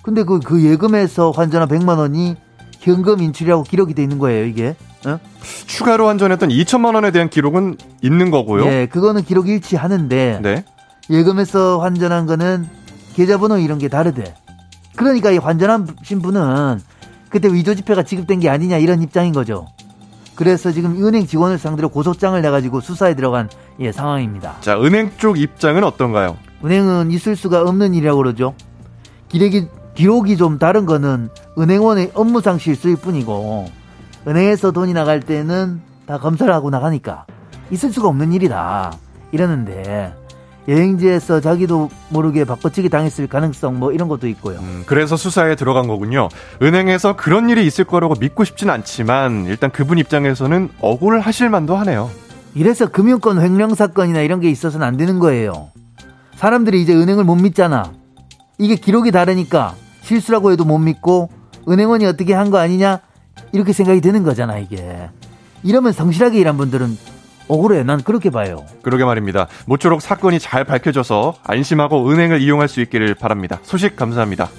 [0.04, 2.36] 근데 그, 그 예금에서 환전한 100만 원이
[2.80, 4.76] 현금 인출이라고 기록이 돼 있는 거예요, 이게.
[5.06, 5.20] 어?
[5.66, 8.66] 추가로 환전했던 2천만 원에 대한 기록은 있는 거고요.
[8.66, 10.64] 네, 그거는 기록 일치하는데 네.
[11.10, 12.68] 예금에서 환전한 거는
[13.16, 14.36] 계좌번호 이런 게 다르대.
[14.96, 16.80] 그러니까 이 환전하신 분은
[17.30, 19.68] 그때 위조 지폐가 지급된 게 아니냐 이런 입장인 거죠.
[20.36, 24.58] 그래서 지금 은행 직원을 상대로 고소장을 내가지고 수사에 들어간 예, 상황입니다.
[24.62, 26.38] 자, 은행 쪽 입장은 어떤가요?
[26.64, 28.54] 은행은 있을 수가 없는 일이라고 그러죠.
[29.30, 33.66] 기록이, 기록이 좀 다른 거는 은행원의 업무상 실수일 뿐이고,
[34.28, 37.26] 은행에서 돈이 나갈 때는 다 검사를 하고 나가니까
[37.72, 38.94] 있을 수가 없는 일이다.
[39.32, 40.14] 이러는데,
[40.68, 44.58] 여행지에서 자기도 모르게 바꿔치기 당했을 가능성 뭐 이런 것도 있고요.
[44.60, 46.30] 음, 그래서 수사에 들어간 거군요.
[46.62, 52.10] 은행에서 그런 일이 있을 거라고 믿고 싶진 않지만 일단 그분 입장에서는 억울하실 만도 하네요.
[52.56, 55.70] 이래서 금융권 횡령 사건이나 이런 게 있어서는 안 되는 거예요.
[56.36, 57.92] 사람들이 이제 은행을 못 믿잖아.
[58.58, 61.30] 이게 기록이 다르니까 실수라고 해도 못 믿고
[61.68, 63.00] 은행원이 어떻게 한 거 아니냐
[63.52, 65.10] 이렇게 생각이 드는 거잖아 이게.
[65.64, 66.98] 이러면 성실하게 일한 분들은
[67.48, 67.84] 억울해.
[67.84, 68.66] 난 그렇게 봐요.
[68.82, 69.48] 그러게 말입니다.
[69.66, 73.60] 모쪼록 사건이 잘 밝혀져서 안심하고 은행을 이용할 수 있기를 바랍니다.
[73.64, 74.50] 소식 감사합니다.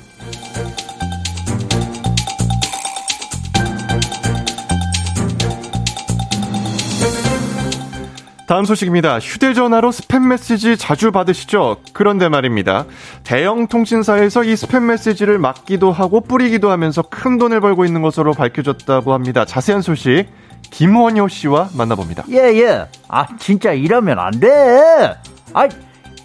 [8.47, 9.19] 다음 소식입니다.
[9.19, 11.79] 휴대전화로 스팸 메시지 자주 받으시죠?
[11.93, 12.87] 그런데 말입니다.
[13.25, 19.13] 대형 통신사에서 이 스팸 메시지를 막기도 하고 뿌리기도 하면서 큰 돈을 벌고 있는 것으로 밝혀졌다고
[19.13, 19.45] 합니다.
[19.45, 20.27] 자세한 소식
[20.71, 22.25] 김원효 씨와 만나봅니다.
[22.31, 22.87] 예, 예.
[23.09, 25.15] 아, 진짜 이러면 안 돼.
[25.55, 25.69] 아,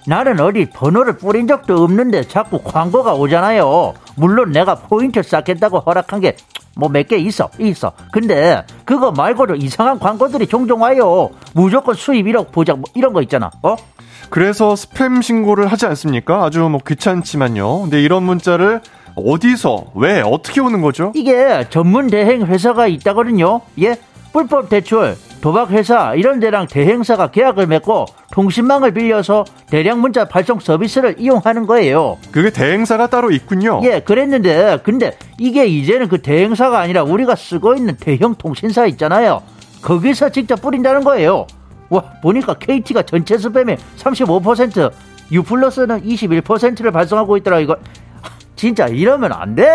[0.07, 3.93] 나는 어디 번호를 뿌린 적도 없는데 자꾸 광고가 오잖아요.
[4.15, 6.35] 물론 내가 포인트 쌓겠다고 허락한 게
[6.73, 7.91] 뭐 몇 개 있어, 있어.
[8.13, 11.29] 근데 그거 말고도 이상한 광고들이 종종 와요.
[11.53, 13.51] 무조건 수입 1억 보장 뭐 이런 거 있잖아.
[13.61, 13.75] 어?
[14.29, 16.45] 그래서 스팸 신고를 하지 않습니까?
[16.45, 17.81] 아주 뭐 귀찮지만요.
[17.81, 18.79] 근데 이런 문자를
[19.15, 21.11] 어디서, 왜, 어떻게 오는 거죠?
[21.13, 23.59] 이게 전문 대행 회사가 있다거든요.
[23.81, 23.97] 예?
[24.33, 31.15] 불법 대출, 도박 회사 이런 데랑 대행사가 계약을 맺고 통신망을 빌려서 대량 문자 발송 서비스를
[31.17, 32.17] 이용하는 거예요.
[32.31, 33.81] 그게 대행사가 따로 있군요.
[33.83, 39.41] 예, 그랬는데 근데 이게 이제는 그 대행사가 아니라 우리가 쓰고 있는 대형 통신사 있잖아요.
[39.81, 41.47] 거기서 직접 뿌린다는 거예요.
[41.89, 44.91] 와, 보니까 KT가 전체 스팸의 35%,
[45.31, 47.75] 유플러스는 21%를 발송하고 있더라 이거.
[48.55, 49.65] 진짜 이러면 안 돼.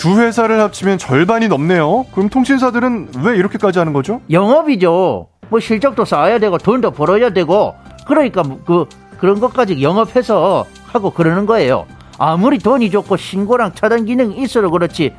[0.00, 2.06] 두 회사를 합치면 절반이 넘네요.
[2.14, 4.22] 그럼 통신사들은 왜 이렇게까지 하는 거죠?
[4.30, 5.28] 영업이죠.
[5.50, 7.74] 뭐 실적도 쌓아야 되고 돈도 벌어야 되고
[8.06, 8.86] 그러니까 뭐그
[9.18, 11.86] 그런 것까지 영업해서 하고 그러는 거예요.
[12.16, 15.14] 아무리 돈이 좋고 신고랑 차단 기능이 있어도 그렇지.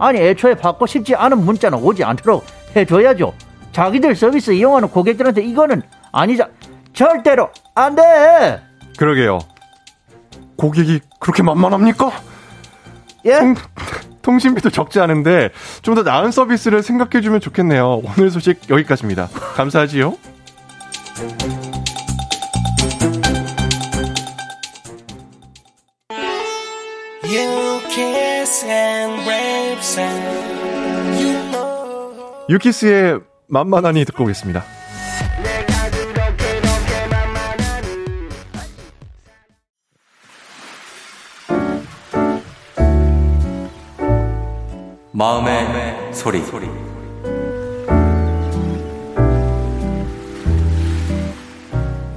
[0.00, 2.44] 아니 애초에 받고 싶지 않은 문자는 오지 않도록
[2.74, 3.32] 해줘야죠.
[3.70, 6.48] 자기들 서비스 이용하는 고객들한테 이거는 아니자
[6.92, 8.60] 절대로 안 돼.
[8.98, 9.38] 그러게요.
[10.56, 12.10] 고객이 그렇게 만만합니까?
[13.26, 13.38] 예?
[13.38, 13.54] 통,
[14.24, 15.50] 통신비도 적지 않은데
[15.82, 18.02] 좀 더 나은 서비스를 생각해주면 좋겠네요.
[18.04, 19.28] 오늘 소식 여기까지입니다.
[19.54, 20.16] 감사하지요.
[32.48, 34.64] 유키스의 만만하니 듣고 오겠습니다.
[45.16, 46.40] 마음의, 마음의 소리.
[46.40, 46.66] 소리.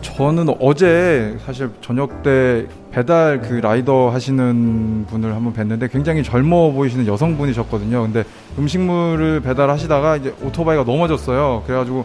[0.01, 7.05] 저는 어제 사실 저녁 때 배달 그 라이더 하시는 분을 한번 뵀는데 굉장히 젊어 보이시는
[7.05, 8.01] 여성분이셨거든요.
[8.01, 8.23] 근데
[8.57, 11.61] 음식물을 배달하시다가 이제 오토바이가 넘어졌어요.
[11.67, 12.03] 그래가지고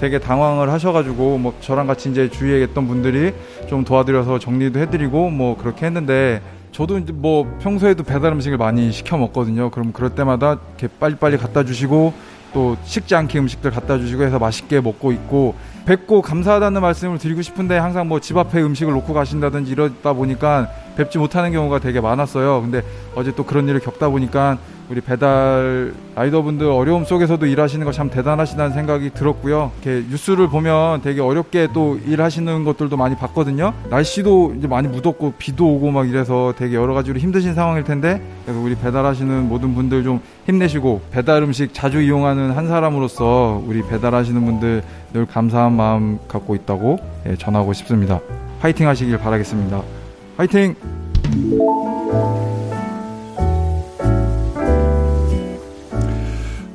[0.00, 3.32] 되게 당황을 하셔가지고 뭐 저랑 같이 이제 주위에 있던 분들이
[3.68, 6.42] 좀 도와드려서 정리도 해드리고 뭐 그렇게 했는데
[6.72, 9.70] 저도 이제 뭐 평소에도 배달 음식을 많이 시켜 먹거든요.
[9.70, 12.14] 그럼 그럴 때마다 이렇게 빨리빨리 갖다 주시고
[12.54, 15.54] 또 식지 않게 음식들 갖다 주시고 해서 맛있게 먹고 있고
[15.84, 21.18] 뵙고 감사하다는 말씀을 드리고 싶은데 항상 뭐 집 앞에 음식을 놓고 가신다든지 이러다 보니까 뵙지
[21.18, 22.60] 못하는 경우가 되게 많았어요.
[22.62, 22.82] 근데
[23.14, 24.58] 어제 또 그런 일을 겪다 보니까
[24.90, 29.70] 우리 배달 라이더분들 어려움 속에서도 일하시는 거 참 대단하시다는 생각이 들었고요.
[29.82, 33.72] 이렇게 뉴스를 보면 되게 어렵게 또 일하시는 것들도 많이 봤거든요.
[33.90, 38.60] 날씨도 이제 많이 무덥고 비도 오고 막 이래서 되게 여러 가지로 힘드신 상황일 텐데 그래서
[38.60, 44.82] 우리 배달하시는 모든 분들 좀 힘내시고 배달 음식 자주 이용하는 한 사람으로서 우리 배달하시는 분들
[45.14, 48.20] 늘 감사한 마음 갖고 있다고 예, 전하고 싶습니다.
[48.60, 50.01] 화이팅 하시길 바라겠습니다.
[50.36, 50.74] 화이팅!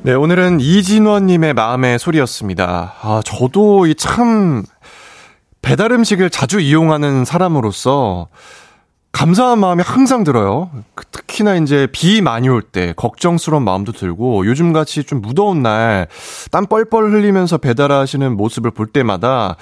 [0.04, 2.94] 네, 오늘은 이진원님의 마음의 소리였습니다.
[3.02, 4.64] 아, 저도 이 참,
[5.62, 8.30] 배달 음식을 자주 이용하는 사람으로서
[9.12, 10.70] 감사한 마음이 항상 들어요.
[10.96, 16.08] 그 특히나 이제 비 많이 올 때 걱정스러운 마음도 들고 요즘 같이 좀 무더운 날
[16.52, 19.56] 땀 뻘뻘 흘리면서 배달하시는 모습을 볼 때마다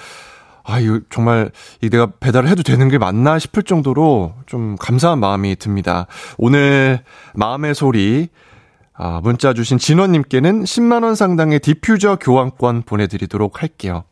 [0.66, 1.50] 아, 이 정말
[1.80, 6.06] 이 내가 배달을 해도 되는 게 맞나 싶을 정도로 좀 감사한 마음이 듭니다.
[6.38, 7.00] 오늘
[7.34, 8.28] 마음의 소리
[8.92, 14.04] 아, 문자 주신 진원님께는 10만원 상당의 디퓨저 교환권 보내드리도록 할게요.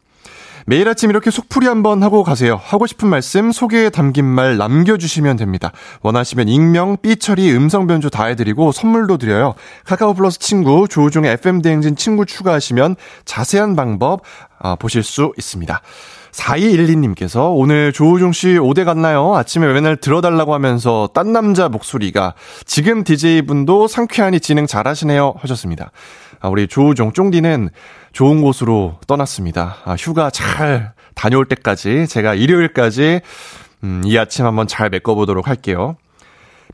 [0.67, 2.59] 매일 아침 이렇게 속풀이 한번 하고 가세요.
[2.63, 5.73] 하고 싶은 말씀, 속에 담긴 말 남겨주시면 됩니다.
[6.03, 9.55] 원하시면 익명, 삐처리, 음성 변조 다 해드리고 선물도 드려요.
[9.85, 14.23] 카카오 플러스 친구, 조우종의 FM대행진 친구 추가하시면 자세한 방법
[14.59, 15.83] 아, 보실 수 있습니다.
[16.35, 19.35] 4212님께서 오늘 조우중 씨 5대 갔나요?
[19.37, 25.93] 아침에 맨날 들어달라고 하면서 딴 남자 목소리가 지금 DJ분도 상쾌하니 진행 잘하시네요 하셨습니다.
[26.41, 27.71] 아, 우리 조우종 쫑디는
[28.13, 29.77] 좋은 곳으로 떠났습니다.
[29.85, 33.21] 아, 휴가 잘 다녀올 때까지 제가 일요일까지
[33.85, 35.97] 음, 이 아침 한번 잘 메꿔보도록 할게요.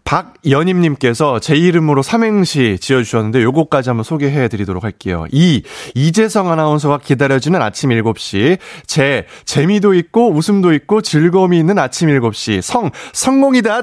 [0.04, 5.26] 박연임님께서 제 이름으로 삼행시 지어주셨는데 요거까지 한번 소개해 드리도록 할게요.
[5.30, 5.62] 이,
[5.94, 8.58] 이재성 아나운서가 기다려지는 아침 7시.
[8.86, 12.60] 재, 재미도 있고 웃음도 있고 즐거움이 있는 아침 7시.
[12.62, 13.82] 성, 성공이다!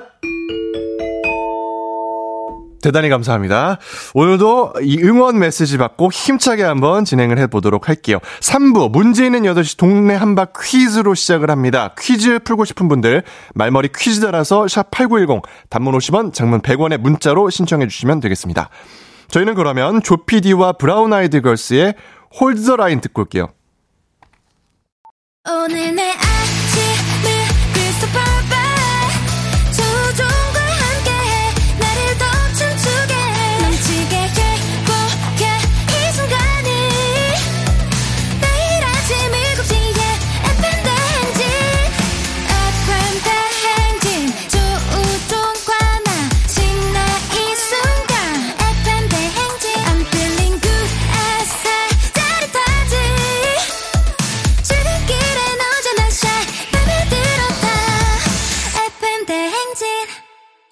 [2.82, 3.80] 대단히 감사합니다.
[4.14, 8.20] 오늘도 이 응원 메시지 받고 힘차게 한번 진행을 해보도록 할게요.
[8.40, 11.94] 3부 문제 있는 8시 동네 한바 퀴즈로 시작을 합니다.
[11.98, 13.24] 퀴즈 풀고 싶은 분들
[13.56, 18.70] 말머리 퀴즈 달아서 샵8910 단문 50원 장문 100원의 문자로 신청해 주시면 되겠습니다.
[19.30, 21.96] 저희는 그러면 조피디와 브라운 아이드 걸스의
[22.40, 23.50] 홀드 더 라인 듣고 올게요.
[25.50, 26.14] 오늘 내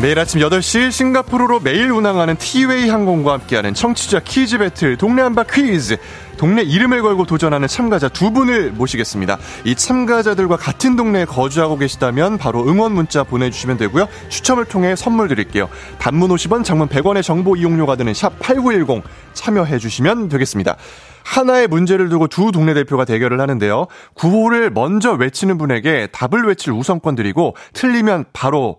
[0.00, 5.96] 매일 아침 8시 싱가포르로 매일 운항하는 티웨이 항공과 함께하는 청취자 퀴즈 배틀 동네 한바 퀴즈
[6.36, 9.38] 동네 이름을 걸고 도전하는 참가자 두 분을 모시겠습니다.
[9.64, 14.06] 이 참가자들과 같은 동네에 거주하고 계시다면 바로 응원 문자 보내주시면 되고요.
[14.28, 15.68] 추첨을 통해 선물 드릴게요.
[15.98, 20.76] 단문 50원, 장문 100원의 정보 이용료가 드는 샵 8910 참여해 주시면 되겠습니다.
[21.24, 23.88] 하나의 문제를 두고 두 동네 대표가 대결을 하는데요.
[24.14, 28.78] 구호를 먼저 외치는 분에게 답을 외칠 우선권 드리고 틀리면 바로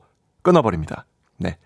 [0.49, 1.05] 끊어버립니다.
[1.37, 1.57] 네.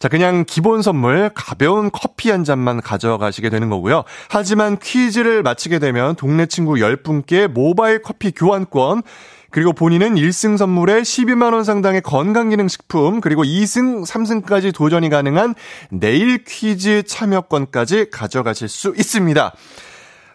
[0.00, 4.02] 자, 그냥 기본 선물 가벼운 커피 한 잔만 가져가시게 되는 거고요.
[4.28, 9.02] 하지만 퀴즈를 마치게 되면 동네 친구 10분께 모바일 커피 교환권,
[9.50, 15.54] 그리고 본인은 1승 선물에 12만 원 상당의 건강기능식품, 그리고 2승, 3승까지 도전이 가능한
[15.90, 19.52] 내일 퀴즈 참여권까지 가져가실 수 있습니다.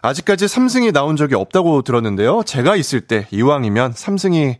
[0.02, 2.42] 아직까지 3승이 나온 적이 없다고 들었는데요.
[2.44, 4.56] 제가 있을 때 이왕이면 3승이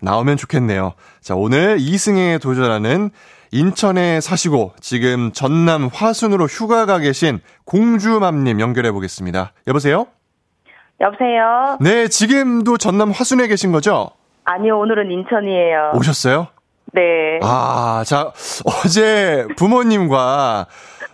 [0.00, 0.94] 나오면 좋겠네요.
[1.20, 3.10] 자, 오늘 2승에 도전하는
[3.50, 9.52] 인천에 사시고 지금 전남 화순으로 휴가 가 계신 공주맘님 연결해 보겠습니다.
[9.66, 10.06] 여보세요?
[11.00, 11.78] 여보세요?
[11.80, 14.10] 네, 지금도 전남 화순에 계신 거죠?
[14.44, 15.92] 아니요, 오늘은 인천이에요.
[15.94, 16.48] 오셨어요?
[16.92, 17.02] 네.
[17.42, 18.32] 아, 자,
[18.64, 20.66] 어제 부모님과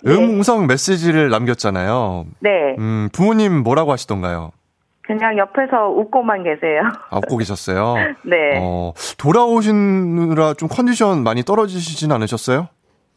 [0.04, 0.14] 네.
[0.14, 2.26] 음성 메시지를 남겼잖아요.
[2.40, 2.50] 네.
[2.78, 4.52] 음, 부모님 뭐라고 하시던가요?
[5.06, 6.82] 그냥 옆에서 웃고만 계세요.
[7.10, 7.94] 아, 웃고 계셨어요?
[8.24, 8.58] 네.
[8.60, 12.68] 어, 돌아오시느라 좀 컨디션 많이 떨어지시진 않으셨어요?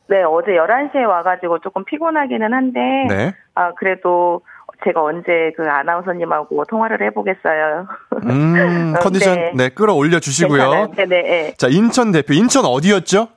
[0.09, 3.33] 네, 어제 11시에 와가지고 조금 피곤하기는 한데, 네.
[3.55, 4.41] 아, 그래도
[4.85, 7.87] 제가 언제 그 아나운서님하고 통화를 해보겠어요.
[8.23, 10.91] 음, 컨디션, 네, 네 끌어올려 주시고요.
[10.95, 11.53] 네, 네.
[11.57, 13.27] 자, 인천 대표, 인천 어디였죠?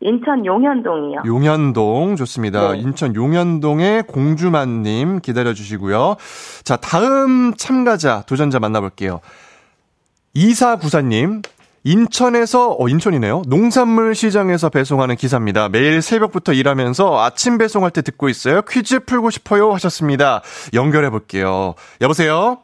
[0.00, 1.22] 인천 용현동이요.
[1.26, 2.72] 용현동 좋습니다.
[2.72, 2.78] 네.
[2.78, 6.16] 인천 용현동의 공주만님 기다려 주시고요.
[6.62, 9.20] 자 다음 참가자 도전자 만나볼게요.
[10.34, 11.42] 이사구사님
[11.84, 13.42] 인천에서 어 인천이네요.
[13.48, 15.68] 농산물 시장에서 배송하는 기사입니다.
[15.68, 18.62] 매일 새벽부터 일하면서 아침 배송할 때 듣고 있어요.
[18.62, 20.42] 퀴즈 풀고 싶어요 하셨습니다.
[20.74, 21.74] 연결해 볼게요.
[22.00, 22.58] 여보세요.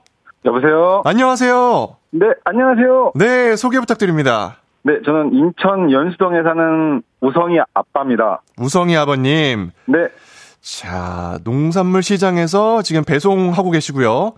[0.44, 1.02] 여보세요.
[1.04, 1.96] 안녕하세요.
[2.10, 3.12] 네, 안녕하세요.
[3.16, 4.58] 네, 소개 부탁드립니다.
[4.82, 8.42] 네, 저는 인천 연수동에 사는 우성이 아빠입니다.
[8.58, 9.70] 우성이 아버님.
[9.86, 10.08] 네.
[10.60, 14.34] 자, 농산물 시장에서 지금 배송하고 계시고요.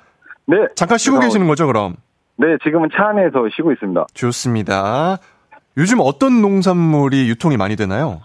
[0.46, 0.57] 네.
[0.77, 1.96] 잠깐 쉬고 그래서, 계시는 거죠, 그럼?
[2.37, 4.07] 네, 지금은 차 안에서 쉬고 있습니다.
[4.14, 5.18] 좋습니다.
[5.77, 8.20] 요즘 어떤 농산물이 유통이 많이 되나요?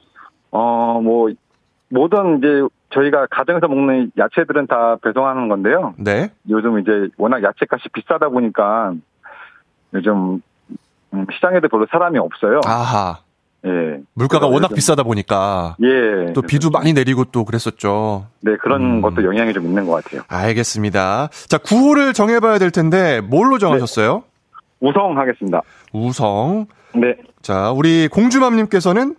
[0.52, 1.30] 어, 뭐,
[1.90, 2.48] 모든 이제
[2.94, 5.96] 저희가 가정에서 먹는 야채들은 다 배송하는 건데요.
[5.98, 6.32] 네.
[6.50, 8.94] 요즘 이제 워낙 야채값이 비싸다 보니까
[9.94, 10.42] 요즘
[11.14, 12.60] 음, 시장에도 별로 사람이 없어요.
[12.66, 13.20] 아하.
[14.12, 14.22] 예.
[14.22, 15.76] 물가가 워낙 좀, 비싸다 보니까.
[15.82, 16.34] 예.
[16.34, 18.28] 또 비도 많이 내리고 또 그랬었죠.
[18.42, 19.02] 네, 그런 음.
[19.02, 20.24] 것도 영향이 좀 있는 것 같아요.
[20.28, 21.30] 알겠습니다.
[21.48, 24.24] 자, 구호를 정해봐야 될 텐데, 뭘로 정하셨어요?
[24.82, 24.90] 네.
[24.90, 25.62] 우성 하겠습니다.
[25.94, 26.66] 우성.
[26.96, 27.16] 네.
[27.42, 29.16] 자, 우리 공주맘님께서는?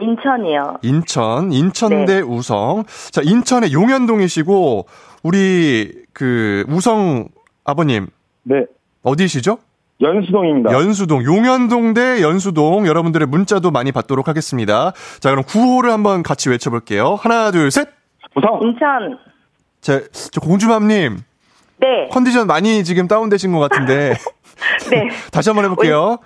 [0.00, 0.78] 인천이요.
[0.82, 2.20] 인천, 인천 대 네.
[2.20, 2.84] 우성.
[3.10, 4.86] 자, 인천의 용현동이시고,
[5.24, 7.28] 우리 그 우성
[7.64, 8.06] 아버님.
[8.44, 8.64] 네.
[9.02, 9.58] 어디시죠?
[10.00, 10.72] 연수동입니다.
[10.72, 14.92] 연수동, 용현동 대 연수동 여러분들의 문자도 많이 받도록 하겠습니다.
[15.20, 17.16] 자, 그럼 구호를 한번 같이 외쳐볼게요.
[17.16, 17.88] 하나, 둘, 셋.
[18.36, 18.60] 우성.
[18.62, 19.18] 인천.
[19.80, 20.00] 자,
[20.32, 21.18] 저 공주맘님.
[21.80, 21.86] 네.
[22.12, 24.14] 컨디션 많이 지금 다운되신 것 같은데.
[24.90, 25.08] 네.
[25.32, 26.18] 다시 한번 해볼게요.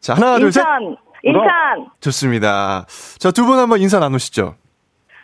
[0.00, 0.62] 자, 하나, 둘, 셋.
[1.24, 1.44] 인천.
[2.00, 2.86] 좋습니다.
[3.18, 4.54] 자, 두 분 한번 인사 나누시죠.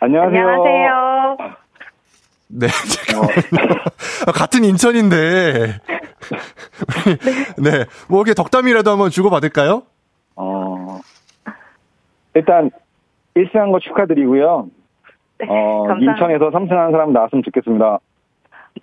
[0.01, 0.39] 안녕하세요.
[0.41, 1.12] 안녕하세요.
[2.55, 4.31] 네, 어.
[4.31, 5.53] 같은 인천인데.
[5.53, 5.79] 네.
[7.57, 7.85] 네.
[8.07, 9.83] 뭐, 이렇게 덕담이라도 한번 주고받을까요?
[10.35, 10.99] 어,
[12.35, 12.69] 일단,
[13.35, 14.67] 1승한 거 축하드리고요.
[15.39, 17.99] 네, 어, 인천에서 3승한 사람 나왔으면 좋겠습니다.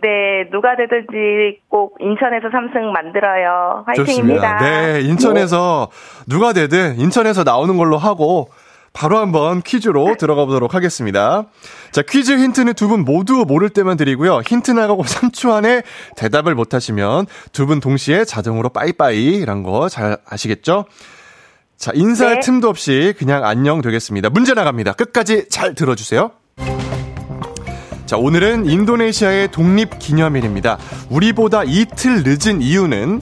[0.03, 3.85] 네, 누가 되든지 꼭 인천에서 3승 만들어요.
[3.87, 4.59] 화이팅입니다.
[4.59, 4.59] 좋습니다.
[4.59, 5.89] 네, 인천에서
[6.29, 8.49] 누가 되든 인천에서 나오는 걸로 하고
[8.93, 11.45] 바로 한번 퀴즈로 들어가 보도록 하겠습니다.
[11.93, 14.41] 자, 퀴즈 힌트는 두 분 모두 모를 때만 드리고요.
[14.45, 15.82] 힌트 나가고 3초 안에
[16.16, 20.86] 대답을 못 하시면 두 분 동시에 자동으로 빠이빠이란 거 잘 아시겠죠?
[21.76, 22.41] 자, 인사할 네.
[22.41, 24.28] 틈도 없이 그냥 안녕 되겠습니다.
[24.28, 24.93] 문제 나갑니다.
[24.93, 26.32] 끝까지 잘 들어주세요.
[28.07, 30.78] 자, 오늘은 인도네시아의 독립 기념일입니다.
[31.11, 33.20] 우리보다 이틀 늦은 이유는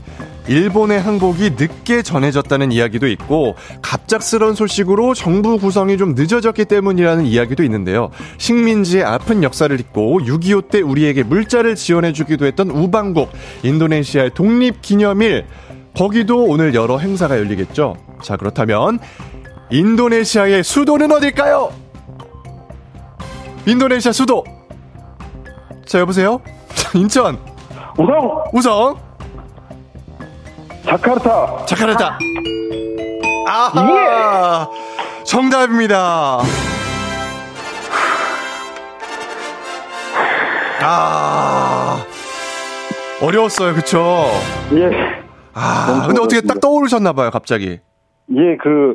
[0.49, 8.11] 일본의 항복이 늦게 전해졌다는 이야기도 있고 갑작스런 소식으로 정부 구성이 좀 늦어졌기 때문이라는 이야기도 있는데요.
[8.39, 13.31] 식민지의 아픈 역사를 잊고 6.25 때 우리에게 물자를 지원해주기도 했던 우방국
[13.63, 15.47] 인도네시아의 독립기념일
[15.95, 17.97] 거기도 오늘 여러 행사가 열리겠죠.
[18.23, 18.99] 자 그렇다면
[19.71, 21.71] 인도네시아의 수도는 어딜까요?
[23.67, 24.45] 인도네시아 수도.
[25.85, 26.41] 자 여보세요.
[26.95, 27.39] 인천.
[27.99, 28.45] 우성.
[28.53, 29.08] 우성.
[30.89, 31.67] 자카르타.
[31.67, 32.19] 자카르타.
[33.47, 35.25] 아, 예.
[35.25, 36.39] 정답입니다.
[40.81, 42.05] 아,
[43.23, 44.27] 어려웠어요, 그쵸?
[44.75, 44.91] 예.
[45.53, 47.81] 아, 근데 어떻게 딱 떠오르셨나봐요, 갑자기.
[48.35, 48.95] 예, 그,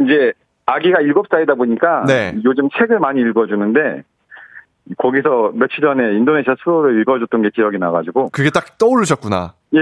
[0.00, 0.32] 이제,
[0.66, 2.34] 아기가 일곱 살이다 보니까, 네.
[2.44, 4.02] 요즘 책을 많이 읽어주는데,
[4.98, 8.30] 거기서 며칠 전에 인도네시아 수도를 읽어줬던 게 기억이 나가지고.
[8.30, 9.54] 그게 딱 떠오르셨구나.
[9.74, 9.80] 예.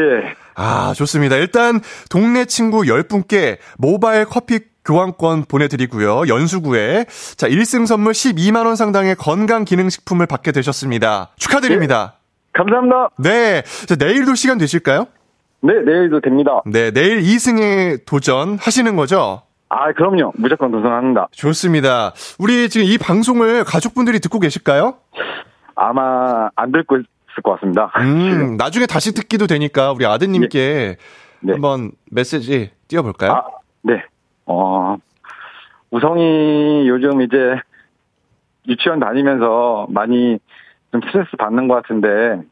[0.55, 1.37] 아, 좋습니다.
[1.37, 1.81] 일단,
[2.11, 6.29] 동네 친구 10분께 모바일 커피 교환권 보내드리고요.
[6.29, 7.07] 연수구에.
[7.37, 11.31] 자, 1승 선물 12만원 상당의 건강기능식품을 받게 되셨습니다.
[11.37, 12.15] 축하드립니다.
[12.19, 12.25] 네.
[12.53, 13.11] 감사합니다.
[13.19, 13.63] 네.
[13.87, 15.07] 자, 내일도 시간 되실까요?
[15.61, 16.63] 네, 내일도 됩니다.
[16.67, 19.43] 네, 내일 2승에 도전하시는 거죠?
[19.69, 20.33] 아, 그럼요.
[20.37, 21.29] 무조건 도전합니다.
[21.33, 22.13] 좋습니다.
[22.39, 24.99] 우리 지금 이 방송을 가족분들이 듣고 계실까요?
[25.75, 27.91] 아마 안 듣고 있을 것 같습니다.
[27.99, 30.97] 음, 나중에 다시 듣기도 되니까 우리 아드님께
[31.41, 31.53] 네.
[31.53, 33.33] 한번 메시지 띄워볼까요?
[33.33, 33.45] 아,
[33.83, 34.05] 네.
[34.47, 34.97] 어,
[35.91, 37.37] 우성이 요즘 이제
[38.69, 40.39] 유치원 다니면서 많이
[40.93, 42.43] 좀 스트레스 받는 것 같은데,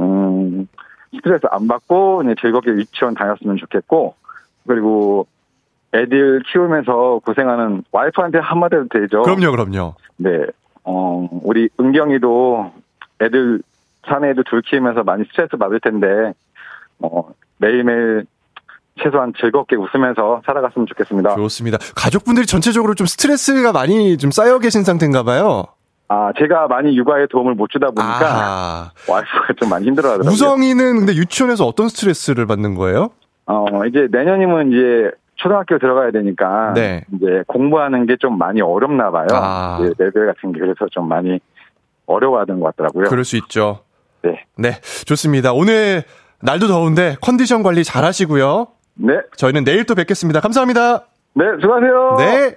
[0.00, 0.66] 음,
[1.14, 4.14] 스트레스 안 받고 즐겁게 유치원 다녔으면 좋겠고,
[4.66, 5.26] 그리고
[5.96, 9.22] 애들 키우면서 고생하는 와이프한테 한마디 해도 되죠?
[9.22, 9.94] 그럼요, 그럼요.
[10.16, 10.30] 네.
[10.84, 12.72] 어, 우리 은경이도
[13.22, 13.60] 애들,
[14.06, 16.06] 사내 애들 둘 키우면서 많이 스트레스 받을 텐데,
[17.00, 17.28] 어,
[17.58, 18.26] 매일매일
[19.02, 21.34] 최소한 즐겁게 웃으면서 살아갔으면 좋겠습니다.
[21.36, 21.78] 좋습니다.
[21.94, 25.64] 가족분들이 전체적으로 좀 스트레스가 많이 좀 쌓여 계신 상태인가 봐요.
[26.08, 28.90] 아, 제가 많이 육아에 도움을 못 주다 보니까 아.
[29.08, 30.32] 와이프가 좀 많이 힘들어 하더라고요.
[30.32, 33.10] 우성이는 근데 유치원에서 어떤 스트레스를 받는 거예요?
[33.46, 37.04] 어, 이제 내년이면 이제 초등학교 들어가야 되니까 네.
[37.14, 39.26] 이제 공부하는 게 좀 많이 어렵나 봐요.
[39.32, 39.78] 아.
[39.80, 41.38] 네, 레벨 같은 게 그래서 좀 많이
[42.06, 43.04] 어려워하는 것 같더라고요.
[43.08, 43.80] 그럴 수 있죠.
[44.22, 44.44] 네.
[44.56, 44.70] 네,
[45.04, 45.52] 좋습니다.
[45.52, 46.02] 오늘
[46.42, 48.68] 날도 더운데 컨디션 관리 잘 하시고요.
[48.94, 49.14] 네.
[49.36, 50.40] 저희는 내일 또 뵙겠습니다.
[50.40, 51.04] 감사합니다.
[51.34, 52.16] 네, 수고하세요.
[52.18, 52.56] 네.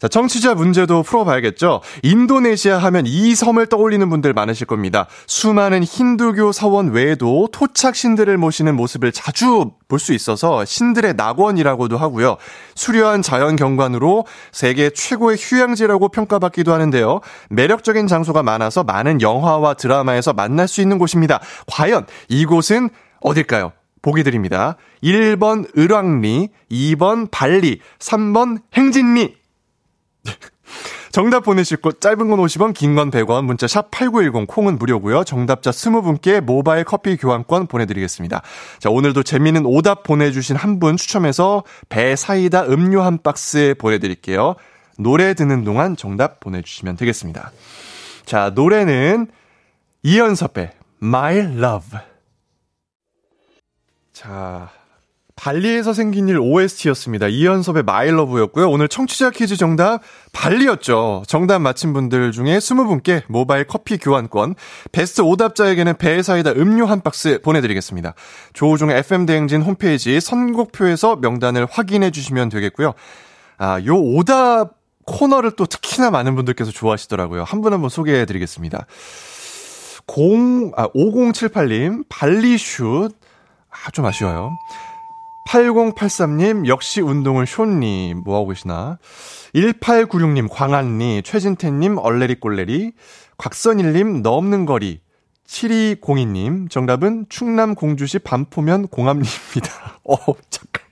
[0.00, 1.82] 자, 청취자 문제도 풀어봐야겠죠.
[2.02, 5.06] 인도네시아 하면 이 섬을 떠올리는 분들 많으실 겁니다.
[5.26, 12.38] 수많은 힌두교 사원 외에도 토착 신들을 모시는 모습을 자주 볼 수 있어서 신들의 낙원이라고도 하고요.
[12.74, 17.20] 수려한 자연 경관으로 세계 최고의 휴양지라고 평가받기도 하는데요.
[17.50, 21.40] 매력적인 장소가 많아서 많은 영화와 드라마에서 만날 수 있는 곳입니다.
[21.66, 22.88] 과연 이곳은
[23.20, 23.72] 어딜까요?
[24.00, 24.76] 보기 드립니다.
[25.02, 29.39] 1번 을왕리, 2번 발리, 3번 행진리.
[31.12, 35.24] 정답 보내실 곳 짧은 건 50원, 긴 건 100원, 문자 샵 8910, 콩은 무료고요.
[35.24, 38.42] 정답자 20분께 모바일 커피 교환권 보내 드리겠습니다.
[38.78, 43.98] 자, 오늘도 재미있는 오답 보내 주신 한 분 추첨해서 배 사이다 음료 한 박스 보내
[43.98, 44.54] 드릴게요.
[44.98, 47.50] 노래 듣는 동안 정답 보내 주시면 되겠습니다.
[48.24, 49.26] 자, 노래는
[50.04, 50.70] 이연섭의
[51.02, 51.98] My Love.
[54.12, 54.70] 자,
[55.40, 57.26] 발리에서 생긴 일 OST였습니다.
[57.28, 58.68] 이연섭의 마일러브였고요.
[58.70, 60.02] 오늘 청취자 퀴즈 정답
[60.34, 61.22] 발리였죠.
[61.26, 64.54] 정답 맞힌 분들 중에 20분께 모바일 커피 교환권,
[64.92, 68.12] 베스트 오답자에게는 배사이다 음료 한 박스 보내드리겠습니다.
[68.52, 72.92] 조우종의 FM대행진 홈페이지 선곡표에서 명단을 확인해 주시면 되겠고요.
[73.56, 74.74] 아, 요 오답
[75.06, 77.44] 코너를 또 특히나 많은 분들께서 좋아하시더라고요.
[77.44, 78.84] 한 분 한 분 소개해 드리겠습니다.
[80.18, 83.12] 0, 아, 5078님, 발리슛.
[83.70, 84.50] 아, 좀 아쉬워요.
[85.50, 88.98] 8083님, 역시 운동을 쇼니, 뭐하고 계시나.
[89.54, 92.92] 1896님, 광안리, 최진태님, 얼레리 꼴레리,
[93.36, 95.00] 곽선일님, 너 없는 거리,
[95.48, 99.98] 7202님, 정답은 충남 공주시 반포면 공암리입니다.
[100.08, 100.16] 어,
[100.50, 100.84] 잠깐.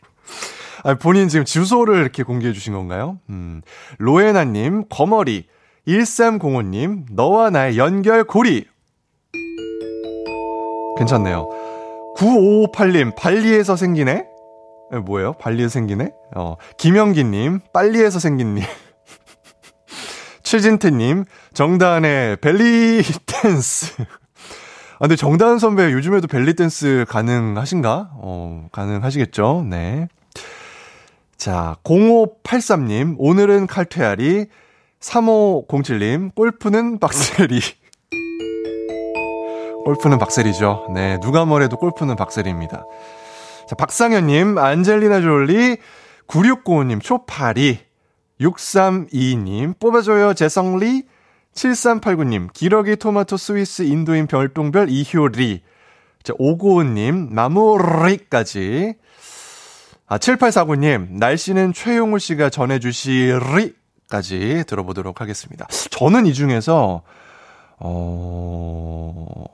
[0.82, 3.20] 아, 본인 지금 주소를 이렇게 공개해 주신 건가요?
[3.30, 3.62] 음.
[3.98, 5.46] 로에나님, 거머리,
[5.86, 8.66] 1305님, 너와 나의 연결 고리.
[10.96, 11.48] 괜찮네요.
[12.16, 14.37] 9558님, 발리에서 생기네?
[14.96, 15.34] 뭐예요?
[15.34, 16.10] 발리에서 생기네?
[16.36, 18.64] 어, 김영기님, 빨리에서 생긴님.
[20.42, 21.24] 최진태님,
[21.54, 23.94] 정다은의 벨리 댄스.
[24.94, 28.10] 아, 근데 정다은 선배 요즘에도 벨리 댄스 가능하신가?
[28.14, 29.66] 어, 가능하시겠죠?
[29.68, 30.08] 네.
[31.36, 34.46] 자, 0583님, 오늘은 칼퇴아리.
[35.00, 37.60] 3507님, 골프는 박세리.
[39.84, 40.88] 골프는 박세리죠.
[40.92, 42.84] 네, 누가 뭐래도 골프는 박세리입니다.
[43.68, 45.76] 자, 박상현님, 안젤리나 졸리,
[46.26, 47.78] 9695님, 초파리,
[48.40, 51.02] 6322님, 뽑아줘요, 재성리,
[51.52, 55.60] 7389님, 기러기 토마토 스위스 인도인 별똥별 이효리,
[56.22, 58.94] 자, 595님, 나무리까지.
[60.06, 63.74] 아, 7849님, 날씨는 최용우 씨가 전해주시리까지
[64.66, 65.66] 들어보도록 하겠습니다.
[65.90, 67.02] 저는 이 중에서,
[67.80, 69.44] 어,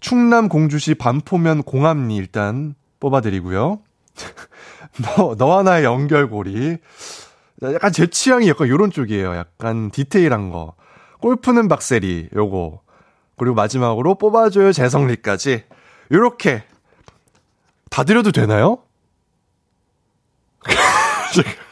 [0.00, 3.80] 충남 공주시 반포면 공암리 일단 뽑아드리고요.
[5.16, 6.78] 너, 너와 나의 연결고리.
[7.62, 9.34] 약간 제 취향이 약간 요런 쪽이에요.
[9.34, 10.74] 약간 디테일한 거.
[11.20, 12.80] 골프는 박세리, 요거.
[13.36, 15.64] 그리고 마지막으로 뽑아줘요 재성리까지.
[16.12, 16.64] 요렇게.
[17.90, 18.78] 다 드려도 되나요?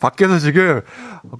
[0.00, 0.80] 밖에서 지금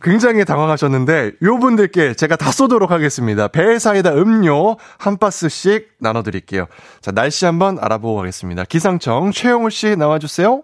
[0.03, 3.49] 굉장히 당황하셨는데 요 분들께 제가 다 쏘도록 하겠습니다.
[3.49, 6.67] 배 사이다 음료 한 박스씩 나눠드릴게요.
[7.01, 8.65] 자 날씨 한번 알아보고 가겠습니다.
[8.65, 10.63] 기상청 최영우 씨 나와주세요.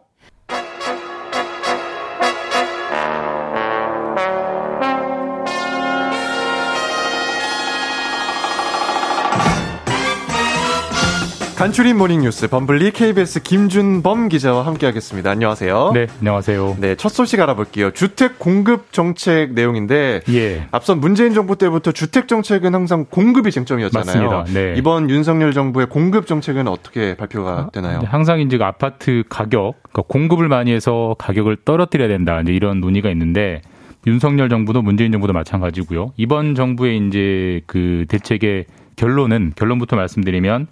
[11.60, 15.30] 간추린 모닝 뉴스 범블리 KBS 김준범 기자와 함께하겠습니다.
[15.30, 15.90] 안녕하세요.
[15.92, 16.78] 네, 안녕하세요.
[16.80, 17.90] 네, 첫 소식 알아볼게요.
[17.90, 20.66] 주택 공급 정책 내용인데 예.
[20.70, 24.30] 앞선 문재인 정부 때부터 주택 정책은 항상 공급이 쟁점이었잖아요.
[24.30, 24.58] 맞습니다.
[24.58, 24.74] 네.
[24.78, 28.00] 이번 윤석열 정부의 공급 정책은 어떻게 발표가 되나요?
[28.06, 32.40] 항상 이제 아파트 가격, 그러니까 공급을 많이 해서 가격을 떨어뜨려야 된다.
[32.40, 33.60] 이제 이런 논의가 있는데
[34.06, 36.14] 윤석열 정부도 문재인 정부도 마찬가지고요.
[36.16, 38.64] 이번 정부의 이제 그 대책의
[38.96, 40.66] 결론은 결론부터 말씀드리면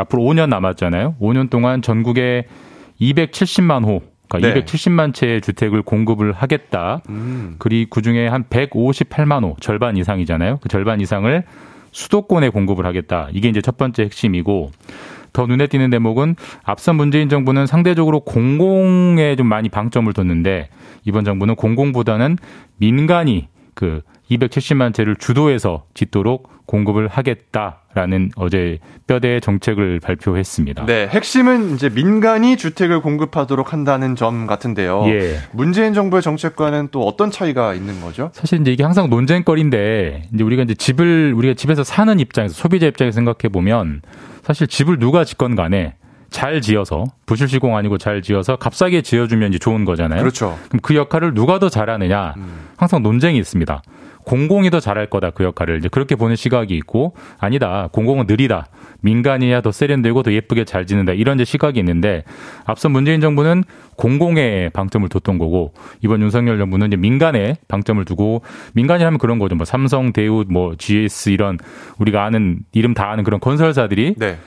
[0.00, 1.16] 앞으로 5년 남았잖아요.
[1.20, 2.46] 5년 동안 전국에
[3.00, 4.64] 270만 호 그러니까 네.
[4.64, 7.02] 270만 채의 주택을 공급을 하겠다.
[7.08, 7.56] 음.
[7.58, 10.58] 그리고 그중에 한 158만 호, 절반 이상이잖아요.
[10.60, 11.44] 그 절반 이상을
[11.92, 13.28] 수도권에 공급을 하겠다.
[13.32, 14.72] 이게 이제 첫 번째 핵심이고
[15.32, 20.68] 더 눈에 띄는 대목은 앞선 문재인 정부는 상대적으로 공공에 좀 많이 방점을 뒀는데
[21.04, 22.38] 이번 정부는 공공보다는
[22.78, 30.86] 민간이 그 270만 채를 주도해서 짓도록 공급을 하겠다라는 어제 뼈대 정책을 발표했습니다.
[30.86, 35.04] 네, 핵심은 이제 민간이 주택을 공급하도록 한다는 점 같은데요.
[35.08, 35.36] 예.
[35.52, 38.30] 문재인 정부의 정책과는 또 어떤 차이가 있는 거죠?
[38.32, 43.14] 사실 이제 이게 항상 논쟁거리인데 이제 우리가 이제 집을 우리가 집에서 사는 입장에서 소비자 입장에서
[43.16, 44.00] 생각해 보면
[44.42, 45.94] 사실 집을 누가 짓건 간에
[46.30, 50.20] 잘 지어서 부실 시공 아니고 잘 지어서 값싸게 지어주면 이제 좋은 거잖아요.
[50.20, 50.58] 그렇죠.
[50.68, 52.68] 그럼 그 역할을 누가 더 잘하느냐 음.
[52.76, 53.82] 항상 논쟁이 있습니다.
[54.24, 58.66] 공공이 더 잘할 거다 그 역할을 이제 그렇게 보는 시각이 있고 아니다 공공은 느리다
[59.00, 62.24] 민간이야 더 세련되고 더 예쁘게 잘 짓는다 이런 이제 시각이 있는데
[62.64, 63.64] 앞서 문재인 정부는
[63.96, 69.54] 공공에 방점을 뒀던 거고 이번 윤석열 정부는 이제 민간에 방점을 두고 민간이 하면 그런 거죠
[69.56, 71.58] 뭐 삼성 대우 뭐 GS 이런
[71.98, 74.38] 우리가 아는 이름 다 아는 그런 건설사들이 네.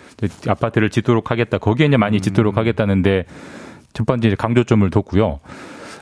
[0.47, 2.59] 아파트를 짓도록 하겠다 거기에 이제 많이 짓도록 음.
[2.59, 3.25] 하겠다는데
[3.97, 5.39] 첫 번째 강조점을 뒀고요.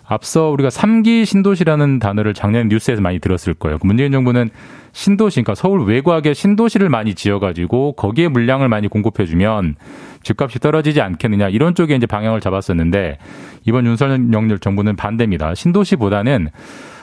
[0.07, 3.79] 앞서 우리가 3기 신도시라는 단어를 작년 뉴스에서 많이 들었을 거예요.
[3.79, 4.49] 그 문재인 정부는
[4.91, 9.75] 신도시, 그러니까 서울 외곽에 신도시를 많이 지어가지고 거기에 물량을 많이 공급해주면
[10.23, 13.17] 집값이 떨어지지 않겠느냐 이런 쪽에 이제 방향을 잡았었는데
[13.65, 15.55] 이번 윤석열 정부는 반대입니다.
[15.55, 16.49] 신도시보다는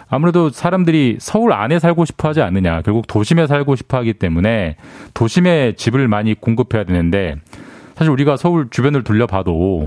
[0.08, 2.82] 아무래도 사람들이 서울 안에 살고 싶어 하지 않느냐.
[2.82, 4.76] 결국 도심에 살고 싶어 하기 때문에
[5.14, 7.36] 도심에 집을 많이 공급해야 되는데
[7.96, 9.86] 사실 우리가 서울 주변을 둘러봐도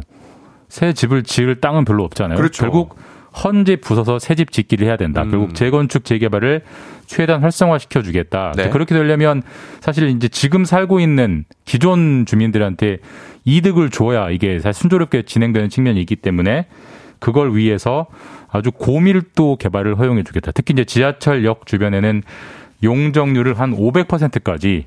[0.70, 2.38] 새 집을 지을 땅은 별로 없잖아요.
[2.38, 2.62] 그렇죠.
[2.64, 2.98] 결국
[3.44, 5.24] 헌집 부숴서 새 집 짓기를 해야 된다.
[5.24, 5.32] 음.
[5.32, 6.62] 결국 재건축 재개발을
[7.06, 8.54] 최대한 활성화시켜 주겠다.
[8.56, 8.70] 네.
[8.70, 9.44] 그렇게 되려면
[9.82, 12.98] 사실 이제 지금 살고 있는 기존 주민들한테
[13.44, 16.68] 이득을 줘야 이게 사실 순조롭게 진행되는 측면이 있기 때문에
[17.20, 18.08] 그걸 위해서
[18.50, 20.52] 아주 고밀도 개발을 허용해 주겠다.
[20.52, 22.24] 특히 이제 지하철역 주변에는
[22.84, 24.86] 용적률을 한 500%까지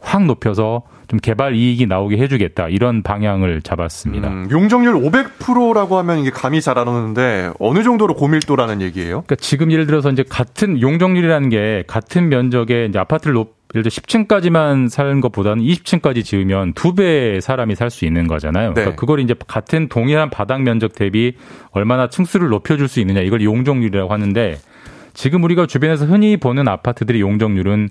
[0.00, 4.28] 확 높여서 좀 개발 이익이 나오게 해주겠다 이런 방향을 잡았습니다.
[4.28, 9.22] 음, 용적률 500%라고 하면 이게 감이 잘 안 오는데 어느 정도로 고밀도라는 얘기예요?
[9.26, 13.90] 그러니까 지금 예를 들어서 이제 같은 용적률이라는 게 같은 면적의 이제 아파트를 높 예를 들어
[13.90, 18.70] 10층까지만 사는 것보다는 20층까지 지으면 두배 사람이 살 수 있는 거잖아요.
[18.70, 18.74] 네.
[18.74, 21.34] 그러니까 그걸 이제 같은 동일한 바닥 면적 대비
[21.70, 24.56] 얼마나 층수를 높여줄 수 있느냐 이걸 용적률이라고 하는데
[25.14, 27.88] 지금 우리가 주변에서 흔히 보는 아파트들의 용적률은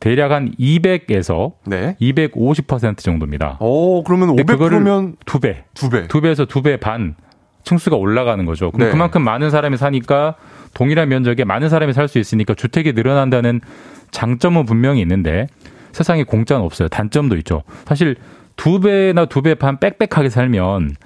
[0.00, 1.94] 대략 한 200에서 네.
[2.00, 3.58] 250% 정도입니다.
[3.60, 5.64] 오, 그러면 500%면 두 배.
[5.74, 6.08] 두 배.
[6.08, 7.14] 두 배에서 두 배 반
[7.64, 8.70] 층수가 올라가는 거죠.
[8.70, 8.92] 그럼 네.
[8.92, 10.36] 그만큼 많은 사람이 사니까
[10.72, 13.60] 동일한 면적에 많은 사람이 살 수 있으니까 주택이 늘어난다는
[14.10, 15.46] 장점은 분명히 있는데
[15.92, 16.88] 세상에 공짜는 없어요.
[16.88, 17.62] 단점도 있죠.
[17.84, 18.16] 사실
[18.56, 20.96] 두 배나 두 배 반 빽빽하게 살면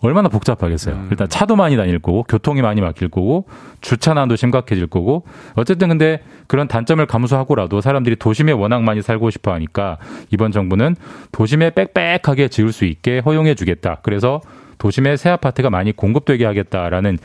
[0.00, 0.94] 얼마나 복잡하겠어요.
[0.94, 1.08] 음.
[1.10, 3.46] 일단 차도 많이 다닐 거고 교통이 많이 막힐 거고
[3.80, 5.24] 주차 난도 심각해질 거고
[5.54, 9.98] 어쨌든 근데 그런 단점을 감수하고라도 사람들이 도심에 워낙 많이 살고 싶어 하니까
[10.30, 10.96] 이번 정부는
[11.32, 13.98] 도심에 빽빽하게 지을 수 있게 허용해 주겠다.
[14.02, 14.40] 그래서
[14.78, 17.18] 도심에 새 아파트가 많이 공급되게 하겠다라는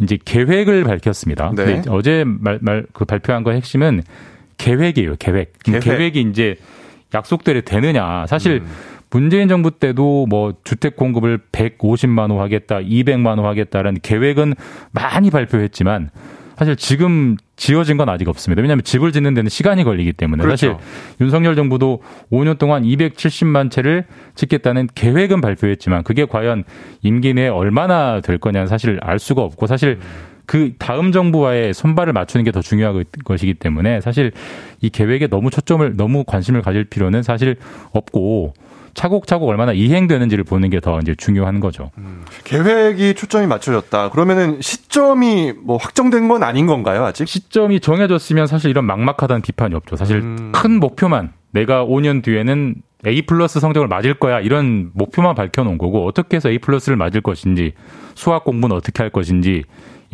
[0.00, 1.52] 이제 계획을 밝혔습니다.
[1.56, 1.82] 네.
[1.88, 4.02] 어제 말, 말, 그 발표한 거 핵심은
[4.58, 5.54] 계획이에요, 계획.
[5.64, 5.80] 계획.
[5.80, 6.56] 계획이 이제
[7.14, 8.26] 약속대로 되느냐.
[8.26, 8.68] 사실 음.
[9.10, 14.54] 문재인 정부 때도 뭐 주택 공급을 150만 호 하겠다, 200만 호 하겠다라는 계획은
[14.92, 16.10] 많이 발표했지만
[16.56, 18.62] 사실 지금 지어진 건 아직 없습니다.
[18.62, 20.72] 왜냐하면 집을 짓는 데는 시간이 걸리기 때문에 그렇죠.
[20.72, 20.76] 사실
[21.20, 22.02] 윤석열 정부도
[22.32, 24.04] 5년 동안 270만 채를
[24.34, 26.64] 짓겠다는 계획은 발표했지만 그게 과연
[27.02, 29.98] 임기 내에 얼마나 될 거냐는 사실 알 수가 없고 사실
[30.46, 34.32] 그 다음 정부와의 손발을 맞추는 게 더 중요한 것이기 때문에 사실
[34.80, 37.56] 이 계획에 너무 초점을 너무 관심을 가질 필요는 사실
[37.92, 38.54] 없고
[38.96, 41.90] 차곡차곡 얼마나 이행되는지를 보는 게 더 이제 중요한 거죠.
[41.98, 44.10] 음, 계획이 초점이 맞춰졌다.
[44.10, 47.28] 그러면은 시점이 뭐 확정된 건 아닌 건가요, 아직?
[47.28, 49.96] 시점이 정해졌으면 사실 이런 막막하다는 비판이 없죠.
[49.96, 50.52] 사실 음.
[50.52, 52.74] 큰 목표만 내가 5년 뒤에는
[53.06, 57.72] A 플러스 성적을 맞을 거야 이런 목표만 밝혀놓은 거고 어떻게 해서 A 플러스를 맞을 것인지
[58.14, 59.64] 수학 공부는 어떻게 할 것인지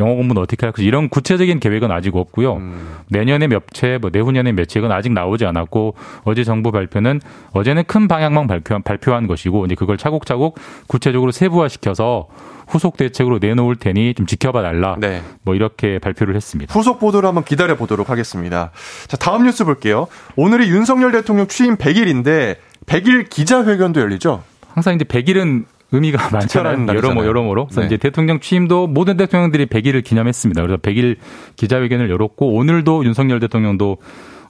[0.03, 2.57] 영어 공부는 어떻게 할 것인지 이런 구체적인 계획은 아직 없고요.
[2.57, 2.96] 음.
[3.09, 5.94] 내년에 몇 채, 뭐 내후년에 몇 채는 아직 나오지 않았고
[6.24, 7.20] 어제 정부 발표는
[7.53, 12.28] 어제는 큰 방향만 발표, 발표한 것이고 이제 그걸 차곡차곡 구체적으로 세부화시켜서
[12.68, 14.96] 후속 대책으로 내놓을 테니 좀 지켜봐 달라.
[14.98, 15.22] 네.
[15.42, 16.72] 뭐 이렇게 발표를 했습니다.
[16.72, 18.70] 후속 보도를 한번 기다려 보도록 하겠습니다.
[19.09, 20.07] 자, 다음 뉴스 볼게요.
[20.36, 24.42] 오늘이 윤석열 대통령 취임 100일인데 100일 기자회견도 열리죠?
[24.74, 26.86] 항상 이제 100일은 의미가 많잖아요.
[26.88, 27.66] 여러모 여러모로.
[27.66, 27.86] 그래서 네.
[27.86, 30.62] 이제 대통령 취임도 모든 대통령들이 100일을 기념했습니다.
[30.62, 31.16] 그래서 100일
[31.57, 33.99] 기자회견을 열었고 오늘도 윤석열 대통령도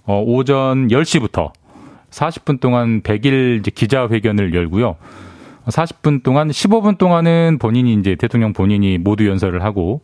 [0.05, 1.53] 어 오전 10시부터
[2.11, 4.97] 40분 동안 100일 이제 기자회견을 열고요.
[5.67, 10.01] 40분 동안 15분 동안은 본인이 이제 대통령 본인이 모두 연설을 하고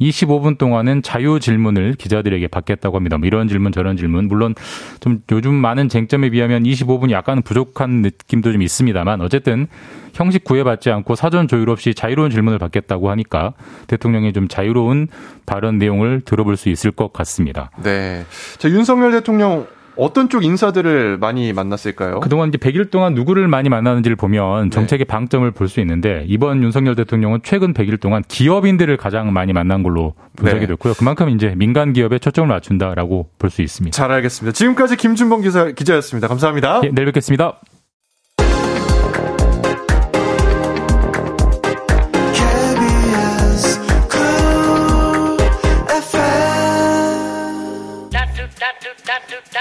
[0.00, 3.18] 25분 동안은 자유 질문을 기자들에게 받겠다고 합니다.
[3.18, 4.54] 뭐 이런 질문 저런 질문 물론
[5.00, 9.66] 좀 요즘 많은 쟁점에 비하면 25분이 약간 부족한 느낌도 좀 있습니다만 어쨌든
[10.14, 13.54] 형식 구애받지 않고 사전 조율 없이 자유로운 질문을 받겠다고 하니까
[13.86, 15.08] 대통령의 좀 자유로운
[15.46, 17.70] 발언 내용을 들어볼 수 있을 것 같습니다.
[17.82, 18.24] 네.
[18.58, 19.66] 자, 윤석열 대통령
[19.98, 22.20] 어떤 쪽 인사들을 많이 만났을까요?
[22.20, 24.70] 그동안 이제 100일 동안 누구를 많이 만나는지를 보면 네.
[24.70, 25.08] 정책의 네.
[25.08, 30.14] 방점을 볼 수 있는데 이번 윤석열 대통령은 최근 100일 동안 기업인들을 가장 많이 만난 걸로
[30.36, 30.66] 분석이 네.
[30.68, 30.94] 됐고요.
[30.94, 33.94] 그만큼 이제 민간 기업에 초점을 맞춘다라고 볼 수 있습니다.
[33.94, 34.54] 잘 알겠습니다.
[34.54, 36.28] 지금까지 김준범 기자, 기자였습니다.
[36.28, 36.80] 감사합니다.
[36.84, 37.58] 예, 내일 뵙겠습니다.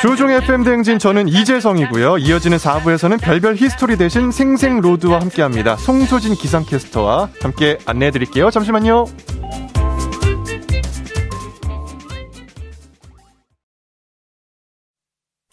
[0.01, 2.19] 조우종 FM 대행진 저는 이재성이고요.
[2.19, 5.75] 이어지는 4부에서는 별별 히스토리 대신 생생로드와 함께합니다.
[5.77, 8.51] 송소진 기상캐스터와 함께 안내해드릴게요.
[8.51, 9.05] 잠시만요.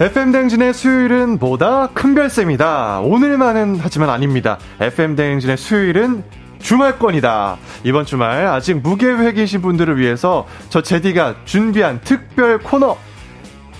[0.00, 3.00] FM 댕진의 수요일은 보다 큰별쌤이다.
[3.00, 4.58] 오늘만은 하지만 아닙니다.
[4.80, 6.24] FM 댕진의 수요일은
[6.58, 7.56] 주말권이다.
[7.84, 12.96] 이번 주말 아직 무계획이신 분들을 위해서 저 제디가 준비한 특별 코너.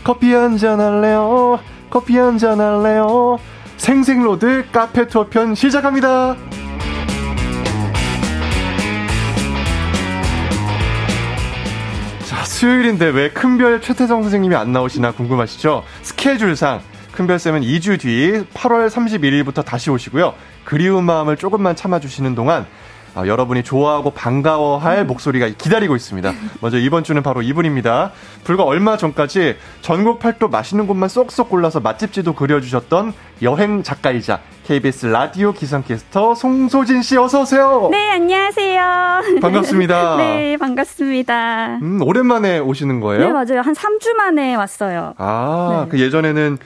[0.04, 1.58] 커피 한 잔 할래요?
[1.90, 3.38] 커피 한 잔 할래요?
[3.78, 6.36] 생생로드 카페 투어 편 시작합니다.
[12.55, 15.82] 수요일인데 왜 큰별 최태성 선생님이 안 나오시나 궁금하시죠?
[16.02, 20.34] 스케줄상 큰별쌤은 2주 뒤 8월 31일부터 다시 오시고요.
[20.62, 22.64] 그리운 마음을 조금만 참아주시는 동안
[23.14, 26.32] 아, 여러분이 좋아하고 반가워할 목소리가 기다리고 있습니다.
[26.60, 28.10] 먼저 이번 주는 바로 이분입니다.
[28.42, 33.12] 불과 얼마 전까지 전국 팔도 맛있는 곳만 쏙쏙 골라서 맛집지도 그려주셨던
[33.42, 37.88] 여행 작가이자 KBS 라디오 기상캐스터 송소진 씨 어서 오세요.
[37.92, 39.40] 네, 안녕하세요.
[39.40, 40.16] 반갑습니다.
[40.18, 41.78] 네, 반갑습니다.
[41.82, 43.26] 음, 오랜만에 오시는 거예요?
[43.26, 43.60] 네, 맞아요.
[43.60, 45.14] 한 3주 만에 왔어요.
[45.18, 45.90] 아, 네.
[45.90, 46.58] 그 예전에는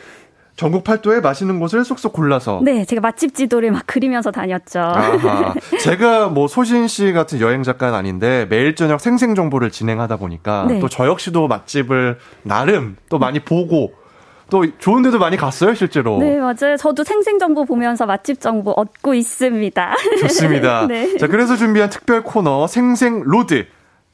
[0.58, 2.60] 전국 팔도에 맛있는 곳을 쏙쏙 골라서.
[2.64, 4.80] 네, 제가 맛집 지도를 막 그리면서 다녔죠.
[4.80, 5.54] 아하.
[5.80, 10.80] 제가 뭐 소신 씨 같은 여행 작가는 아닌데 매일 저녁 생생 정보를 진행하다 보니까 네.
[10.80, 13.92] 또 저 역시도 맛집을 나름 또 많이 보고
[14.50, 16.18] 또 좋은 데도 많이 갔어요, 실제로.
[16.18, 16.76] 네, 맞아요.
[16.76, 19.94] 저도 생생 정보 보면서 맛집 정보 얻고 있습니다.
[20.22, 20.88] 좋습니다.
[20.88, 21.16] 네.
[21.18, 23.66] 자, 그래서 준비한 특별 코너 생생 로드.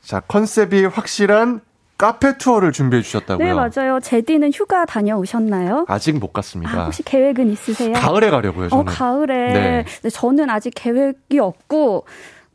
[0.02, 1.62] 자, 컨셉이 확실한
[1.96, 3.46] 카페 투어를 준비해 주셨다고요?
[3.46, 4.00] 네, 맞아요.
[4.00, 5.84] 제디는 휴가 다녀오셨나요?
[5.88, 6.72] 아직 못 갔습니다.
[6.80, 7.92] 아, 혹시 계획은 있으세요?
[7.94, 8.82] 가을에 가려고요, 저는.
[8.82, 9.52] 어, 가을에.
[9.52, 9.84] 네.
[10.02, 12.04] 네, 저는 아직 계획이 없고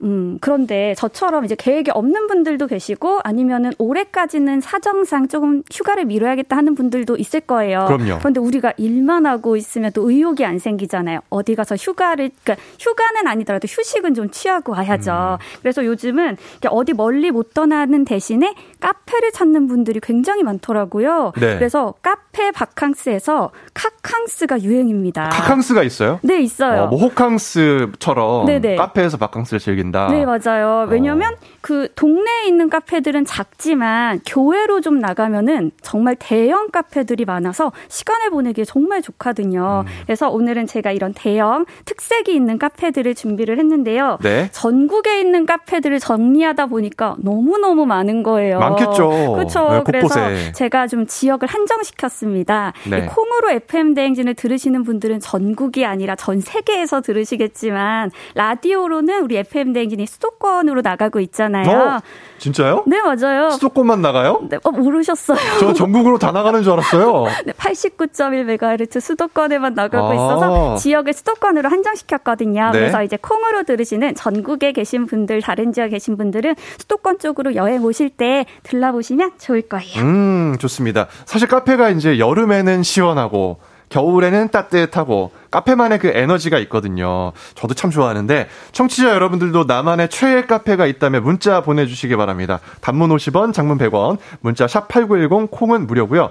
[0.01, 6.75] 음, 그런데 저처럼 이제 계획이 없는 분들도 계시고 아니면은 올해까지는 사정상 조금 휴가를 미뤄야겠다 하는
[6.75, 7.85] 분들도 있을 거예요.
[7.87, 8.19] 그럼요.
[8.19, 11.19] 그런데 우리가 일만 하고 있으면 또 의욕이 안 생기잖아요.
[11.29, 15.37] 어디 가서 휴가를, 그러니까 휴가는 아니더라도 휴식은 좀 취하고 와야죠.
[15.39, 15.59] 음.
[15.61, 16.37] 그래서 요즘은
[16.69, 21.33] 어디 멀리 못 떠나는 대신에 카페를 찾는 분들이 굉장히 많더라고요.
[21.39, 21.57] 네.
[21.57, 25.29] 그래서 카페 바캉스에서 카캉스가 유행입니다.
[25.29, 26.19] 카캉스가 있어요?
[26.21, 26.83] 네, 있어요.
[26.83, 28.75] 어, 뭐 호캉스처럼 네네.
[28.75, 30.07] 카페에서 바캉스를 즐긴다.
[30.07, 30.87] 네, 맞아요.
[30.89, 31.37] 왜냐면 어.
[31.61, 39.01] 그 동네에 있는 카페들은 작지만 교외로 좀 나가면은 정말 대형 카페들이 많아서 시간을 보내기에 정말
[39.01, 39.83] 좋거든요.
[39.85, 39.91] 음.
[40.05, 44.19] 그래서 오늘은 제가 이런 대형 특색이 있는 카페들을 준비를 했는데요.
[44.21, 44.49] 네.
[44.51, 48.59] 전국에 있는 카페들을 정리하다 보니까 너무너무 많은 거예요.
[48.59, 49.33] 많겠죠.
[49.35, 49.69] 그렇죠.
[49.69, 52.73] 네, 그래서 제가 좀 지역을 한정시켰습니다.
[52.89, 53.05] 네.
[53.05, 60.81] 콩으로 FM 대행진을 들으시는 분들은 전국이 아니라 전 세계에서 들으시겠지만 라디오로는 우리 FM 대행진이 수도권으로
[60.81, 61.69] 나가고 있잖아요.
[61.69, 62.01] 어?
[62.37, 62.83] 진짜요?
[62.85, 63.51] 네, 맞아요.
[63.51, 64.41] 수도권만 나가요?
[64.49, 65.37] 네, 어, 모르셨어요.
[65.59, 67.25] 저 전국으로 다 나가는 줄 알았어요.
[67.45, 72.71] 네, 89.1MHz 수도권에만 나가고 아~ 있어서 지역을 수도권으로 한정시켰거든요.
[72.71, 72.79] 네.
[72.79, 78.09] 그래서 이제 콩으로 들으시는 전국에 계신 분들, 다른 지역에 계신 분들은 수도권 쪽으로 여행 오실
[78.09, 80.01] 때 들러보시면 좋을 거예요.
[80.01, 81.07] 음, 좋습니다.
[81.25, 83.59] 사실 카페가 이제 여름에는 시원하고
[83.89, 87.33] 겨울에는 따뜻하고 카페만의 그 에너지가 있거든요.
[87.55, 92.59] 저도 참 좋아하는데 청취자 여러분들도 나만의 최애 카페가 있다면 문자 보내주시기 바랍니다.
[92.81, 96.29] 단문 50원, 장문 100원, 문자 샵 #8910 콩은 무료고요.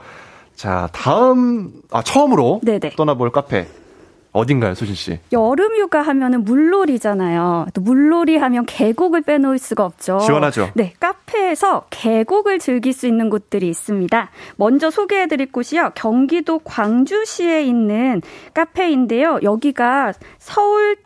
[0.55, 2.91] 자 다음 아 처음으로 네네.
[2.97, 3.69] 떠나볼 카페
[4.39, 5.19] 어딘가요, 수진 씨?
[5.33, 7.67] 여름 휴가 하면은 물놀이잖아요.
[7.75, 10.21] 또 물놀이 하면 계곡을 빼놓을 수가 없죠.
[10.21, 10.71] 시원하죠.
[10.75, 14.31] 네, 카페에서 계곡을 즐길 수 있는 곳들이 있습니다.
[14.57, 18.23] 먼저 소개해드릴 곳이요, 경기도 광주시에 있는
[18.55, 19.41] 카페인데요.
[19.43, 20.97] 여기가 서울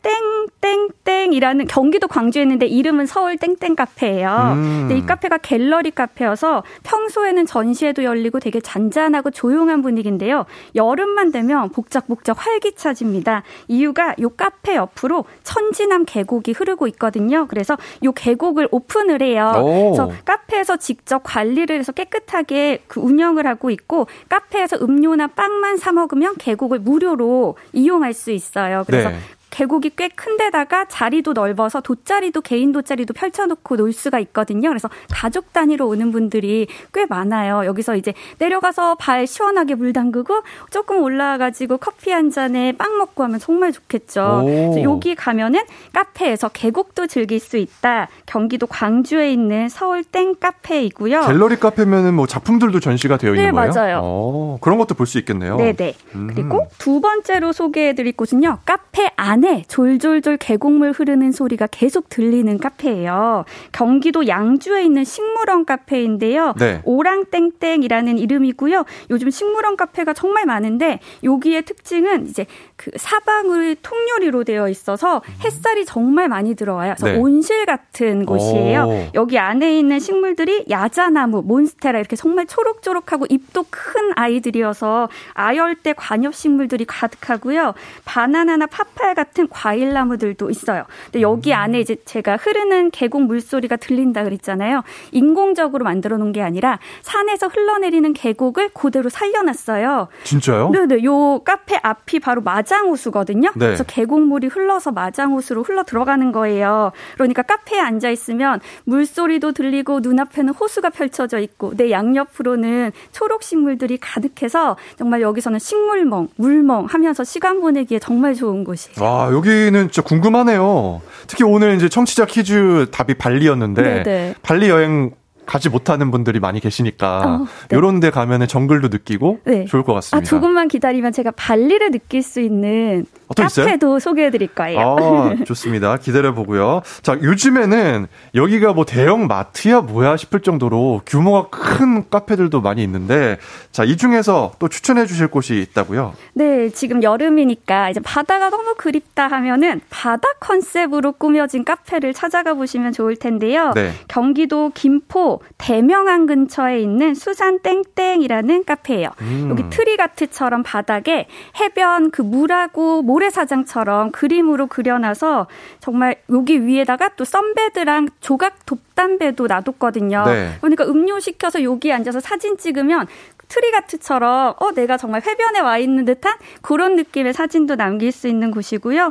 [0.63, 4.53] 땡땡땡이라는 경기도 광주에 있는데 이름은 서울 땡땡 카페예요.
[4.57, 4.89] 음.
[4.93, 10.45] 이 카페가 갤러리 카페여서 평소에는 전시회도 열리고 되게 잔잔하고 조용한 분위기인데요.
[10.75, 13.22] 여름만 되면 복작복작 활기차집니다.
[13.69, 17.47] 이유가 요 카페 옆으로 천지남 계곡이 흐르고 있거든요.
[17.47, 19.53] 그래서 요 계곡을 오픈을 해요.
[19.57, 19.93] 오.
[19.93, 26.35] 그래서 카페에서 직접 관리를 해서 깨끗하게 그 운영을 하고 있고 카페에서 음료나 빵만 사 먹으면
[26.39, 28.85] 계곡을 무료로 이용할 수 있어요.
[28.87, 29.17] 그래서 네.
[29.53, 34.71] 계곡이 꽤 큰데다가 자리도 넓어서 돗자리도 개인 돗자리도 펼쳐놓고 놀 수가 있거든요.
[34.71, 37.67] 그래서 가족 단위로 오는 분들이 꽤 많아요.
[37.67, 43.39] 여기서 이제 내려가서 발 시원하게 물 담그고 조금 올라와가지고 커피 한 잔에 빵 먹고 하면
[43.39, 44.47] 정말 좋겠죠.
[44.83, 45.61] 여기 가면은
[45.93, 48.09] 카페에서 계곡도 즐길 수 있다.
[48.27, 51.21] 경기도 광주에 있는 서울 땡 카페이고요.
[51.27, 53.71] 갤러리 카페면은 뭐 작품들도 전시가 되어 있는 네, 거예요?
[53.71, 54.01] 네, 맞아요.
[54.03, 55.57] 오, 그런 것도 볼 수 있겠네요.
[55.59, 55.95] 네네.
[56.15, 56.31] 음.
[56.33, 58.61] 그리고 두 번째로 소개해드릴 곳은요.
[58.65, 63.45] 카페 안 안에 졸졸졸 계곡물 흐르는 소리가 계속 들리는 카페예요.
[63.73, 66.55] 경기도 양주에 있는 식물원 카페인데요.
[66.59, 66.81] 네.
[66.85, 68.85] 오랑땡땡이라는 이름이고요.
[69.11, 72.47] 요즘 식물원 카페가 정말 많은데 여기의 특징은 이제
[72.83, 76.95] 그 사방을 통유리로 되어 있어서 햇살이 정말 많이 들어와요.
[76.97, 77.19] 그래서 네.
[77.21, 78.83] 온실 같은 곳이에요.
[78.83, 79.07] 오.
[79.15, 86.85] 여기 안에 있는 식물들이 야자나무, 몬스테라 이렇게 정말 초록초록하고 잎도 큰 아이들이어서 아열대 관엽 식물들이
[86.85, 87.75] 가득하고요.
[88.05, 90.85] 바나나나 파파야 같은 과일 나무들도 있어요.
[91.05, 91.57] 근데 여기 음.
[91.59, 94.83] 안에 이제 제가 흐르는 계곡 물소리가 들린다 그랬잖아요.
[95.13, 100.09] 인공적으로 만들어 놓은 게 아니라 산에서 흘러내리는 계곡을 그대로 살려놨어요.
[100.25, 100.71] 진짜요?
[100.71, 101.05] 네네.
[101.05, 103.51] 요 카페 앞이 바로 맞아 마장호수거든요.
[103.55, 103.67] 네.
[103.67, 106.93] 그래서 계곡물이 흘러서 마장호수로 흘러 들어가는 거예요.
[107.15, 114.77] 그러니까 카페에 앉아 있으면 물소리도 들리고 눈앞에는 호수가 펼쳐져 있고 내 양옆으로는 초록 식물들이 가득해서
[114.97, 118.97] 정말 여기서는 식물멍, 물멍 하면서 시간 보내기에 정말 좋은 곳이에요.
[119.01, 121.03] 와, 여기는 진짜 궁금하네요.
[121.27, 124.03] 특히 오늘 이제 청취자 퀴즈 답이 발리였는데 네네.
[124.03, 124.35] 네.
[124.43, 125.13] 발리 여행
[125.47, 127.77] 가지 못하는 분들이 많이 계시니까 어, 네.
[127.77, 129.65] 요런 데 가면은 정글도 느끼고 네.
[129.67, 130.17] 좋을 것 같습니다.
[130.19, 133.07] 아, 조금만 기다리면 제가 발리를 느낄 수 있는
[133.41, 134.97] 어, 카페도 소개해 드릴 거예요.
[134.99, 135.97] 아, 좋습니다.
[135.97, 136.83] 기다려 보고요.
[137.03, 143.39] 자, 요즘에는 여기가 뭐 대형 마트야 뭐야 싶을 정도로 규모가 큰 카페들도 많이 있는데
[143.71, 146.15] 자, 이 중에서 또 추천해 주실 곳이 있다고요?
[146.35, 153.17] 네, 지금 여름이니까 이제 바다가 너무 그립다 하면은 바다 컨셉으로 꾸며진 카페를 찾아가 보시면 좋을
[153.17, 153.73] 텐데요.
[153.75, 153.93] 네.
[154.09, 159.09] 경기도 김포 대명항 근처에 있는 수산 땡땡이라는 카페예요.
[159.21, 159.49] 음.
[159.51, 161.27] 여기 트리가트처럼 바닥에
[161.61, 165.47] 해변 그 물하고 모래 사장처럼 그림으로 그려놔서
[165.81, 170.25] 정말 여기 위에다가 또 썬베드랑 조각 돛담배도 놔뒀거든요.
[170.27, 170.53] 네.
[170.61, 173.07] 그러니까 음료 시켜서 여기 앉아서 사진 찍으면
[173.49, 179.11] 트리가트처럼 어 내가 정말 해변에 와 있는 듯한 그런 느낌의 사진도 남길 수 있는 곳이고요.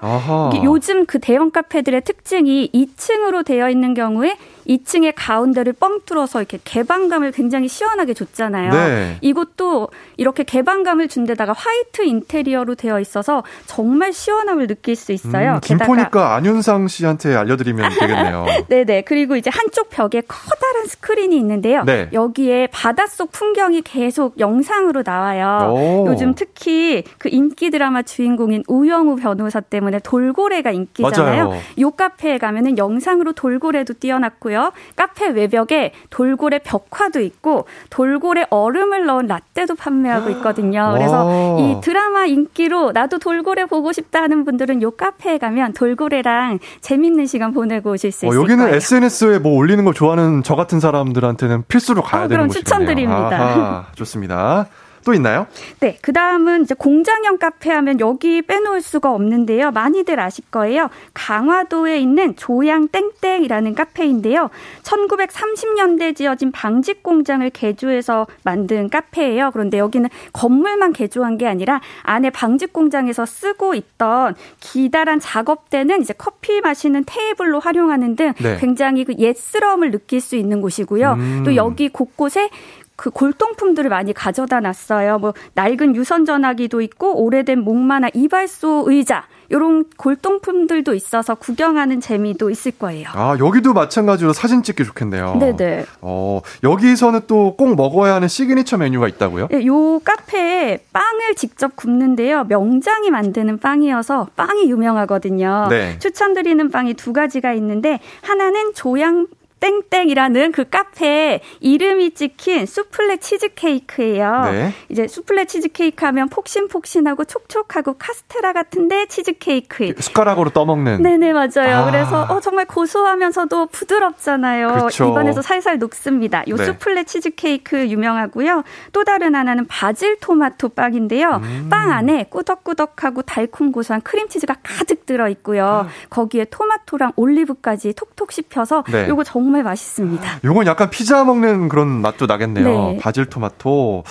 [0.63, 4.35] 요즘 그 대형 카페들의 특징이 2층으로 되어 있는 경우에
[4.67, 8.71] 2층의 가운데를 뻥 뚫어서 이렇게 개방감을 굉장히 시원하게 줬잖아요.
[8.71, 9.17] 네.
[9.21, 15.55] 이곳도 이렇게 개방감을 준 데다가 화이트 인테리어로 되어 있어서 정말 시원함을 느낄 수 있어요.
[15.55, 18.45] 음, 김포니까 안윤상 씨한테 알려드리면 되겠네요.
[18.69, 19.01] 네네.
[19.01, 21.83] 그리고 이제 한쪽 벽에 커다란 스크린이 있는데요.
[21.83, 22.09] 네.
[22.13, 25.73] 여기에 바닷속 풍경이 계속 영상으로 나와요.
[25.73, 26.05] 오.
[26.07, 31.47] 요즘 특히 그 인기 드라마 주인공인 우영우 변호사 때문에 돌고래가 인기잖아요.
[31.47, 31.61] 맞아요.
[31.79, 34.50] 요 카페에 가면은 영상으로 돌고래도 띄어놨고요.
[34.51, 34.71] 있고요.
[34.95, 40.91] 카페 외벽에 돌고래 벽화도 있고 돌고래 얼음을 넣은 라떼도 판매하고 있거든요.
[40.93, 47.25] 그래서 이 드라마 인기로 나도 돌고래 보고 싶다 하는 분들은 요 카페에 가면 돌고래랑 재밌는
[47.25, 48.75] 시간 보내고 오실 수 어, 있을 여기는 거예요.
[48.75, 52.63] SNS에 뭐 올리는 걸 좋아하는 저 같은 사람들한테는 필수로 가야 어, 되는 곳이네요.
[52.63, 53.37] 그럼 추천드립니다.
[53.37, 54.67] 아하, 좋습니다.
[55.03, 55.47] 또 있나요?
[55.79, 59.71] 네, 그 다음은 이제 공장형 카페 하면 여기 빼놓을 수가 없는데요.
[59.71, 60.89] 많이들 아실 거예요.
[61.13, 64.49] 강화도에 있는 조양 땡땡이라는 카페인데요.
[64.83, 69.51] 1930년대 지어진 방직 공장을 개조해서 만든 카페예요.
[69.51, 76.61] 그런데 여기는 건물만 개조한 게 아니라 안에 방직 공장에서 쓰고 있던 기다란 작업대는 이제 커피
[76.61, 78.57] 마시는 테이블로 활용하는 등 네.
[78.59, 81.13] 굉장히 그 옛스러움을 느낄 수 있는 곳이고요.
[81.13, 81.43] 음.
[81.45, 82.49] 또 여기 곳곳에
[82.95, 85.17] 그 골동품들을 많이 가져다 놨어요.
[85.19, 92.71] 뭐 낡은 유선 전화기도 있고 오래된 목마나 이발소 의자 이런 골동품들도 있어서 구경하는 재미도 있을
[92.73, 93.09] 거예요.
[93.13, 95.37] 아 여기도 마찬가지로 사진 찍기 좋겠네요.
[95.39, 95.85] 네네.
[96.01, 99.47] 어 여기서는 또 꼭 먹어야 하는 시그니처 메뉴가 있다고요?
[99.49, 102.45] 네, 요 카페에 빵을 직접 굽는데요.
[102.45, 105.67] 명장이 만드는 빵이어서 빵이 유명하거든요.
[105.69, 105.97] 네.
[105.99, 109.27] 추천드리는 빵이 두 가지가 있는데 하나는 조양
[109.61, 114.41] 땡땡이라는 그 카페에 이름이 찍힌 수플레 치즈케이크예요.
[114.51, 114.73] 네.
[114.89, 119.93] 이제 수플레 치즈케이크 하면 폭신폭신하고 촉촉하고 카스테라 같은데 치즈케이크.
[119.99, 121.03] 숟가락으로 떠먹는.
[121.03, 121.77] 네네, 맞아요.
[121.77, 121.85] 아.
[121.85, 124.67] 그래서 어, 정말 고소하면서도 부드럽잖아요.
[124.67, 125.09] 그렇죠.
[125.09, 126.43] 입안에서 살살 녹습니다.
[126.49, 126.65] 요 네.
[126.65, 128.63] 수플레 치즈케이크 유명하고요.
[128.91, 131.39] 또 다른 하나는 바질 토마토 빵인데요.
[131.43, 131.67] 음.
[131.69, 135.85] 빵 안에 꾸덕꾸덕하고 달콤 고소한 크림치즈가 가득 들어 있고요.
[135.85, 135.89] 음.
[136.09, 139.07] 거기에 토마토랑 올리브까지 톡톡 씹혀서 네.
[139.07, 140.39] 요거 정말 정말 맛있습니다.
[140.45, 142.65] 요건 약간 피자 먹는 그런 맛도 나겠네요.
[142.65, 142.97] 네.
[143.01, 144.03] 바질 토마토.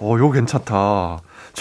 [0.00, 1.18] 어, 요거 괜찮다.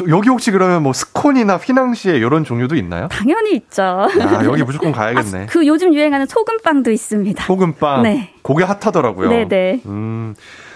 [0.09, 3.07] 여기 혹시 그러면 뭐 스콘이나 휘낭시에 이런 종류도 있나요?
[3.09, 3.83] 당연히 있죠.
[3.83, 5.43] 아, 여기 무조건 가야겠네.
[5.43, 7.43] 아, 그 요즘 유행하는 소금빵도 있습니다.
[7.45, 8.01] 소금빵.
[8.03, 8.33] 네.
[8.41, 9.29] 그게 핫하더라고요.
[9.29, 9.47] 네네.
[9.47, 9.81] 네.
[9.85, 10.33] 음.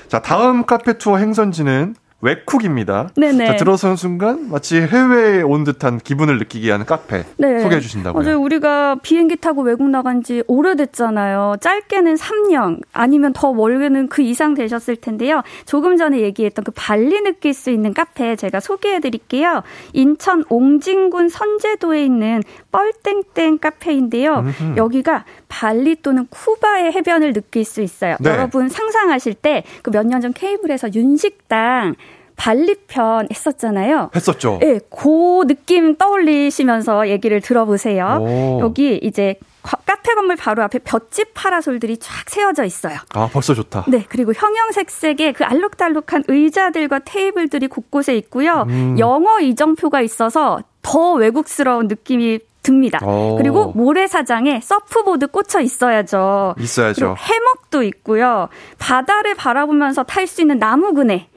[0.07, 3.09] 자, 다음 카페 투어 행선지는 웹쿡입니다.
[3.15, 3.45] 네네.
[3.45, 7.59] 자, 들어서는 순간 마치 해외에 온 듯한 기분을 느끼게 하는 카페 네.
[7.59, 8.24] 소개해 주신다고요.
[8.24, 8.39] 맞아요.
[8.39, 11.55] 우리가 비행기 타고 외국 나간 지 오래됐잖아요.
[11.61, 15.41] 짧게는 3년 아니면 더 멀게는 그 이상 되셨을 텐데요.
[15.65, 19.63] 조금 전에 얘기했던 그 발리 느낄 수 있는 카페 제가 소개해 드릴게요.
[19.93, 24.39] 인천 옹진군 선제도에 있는 뻘땡땡 카페인데요.
[24.39, 24.78] 음흠.
[24.78, 28.15] 여기가 발리 또는 쿠바의 해변을 느낄 수 있어요.
[28.21, 28.29] 네.
[28.29, 31.95] 여러분 상상하실 때 그 몇 년 전 케이블에서 윤식당
[32.37, 34.09] 발리편 했었잖아요.
[34.15, 34.57] 했었죠.
[34.61, 38.17] 네, 그 느낌 떠올리시면서 얘기를 들어보세요.
[38.21, 38.59] 오.
[38.61, 42.97] 여기 이제 카페 건물 바로 앞에 볏짚 파라솔들이 쫙 세워져 있어요.
[43.13, 43.85] 아, 벌써 좋다.
[43.89, 48.65] 네, 그리고 형형색색의 그 알록달록한 의자들과 테이블들이 곳곳에 있고요.
[48.69, 48.95] 음.
[48.97, 52.99] 영어 이정표가 있어서 더 외국스러운 느낌이 듭니다.
[53.05, 53.38] 오.
[53.38, 56.55] 그리고 모래사장에 서프보드 꽂혀 있어야죠.
[56.59, 57.15] 있어야죠.
[57.17, 58.49] 해먹도 있고요.
[58.77, 61.27] 바다를 바라보면서 탈 수 있는 나무 그네.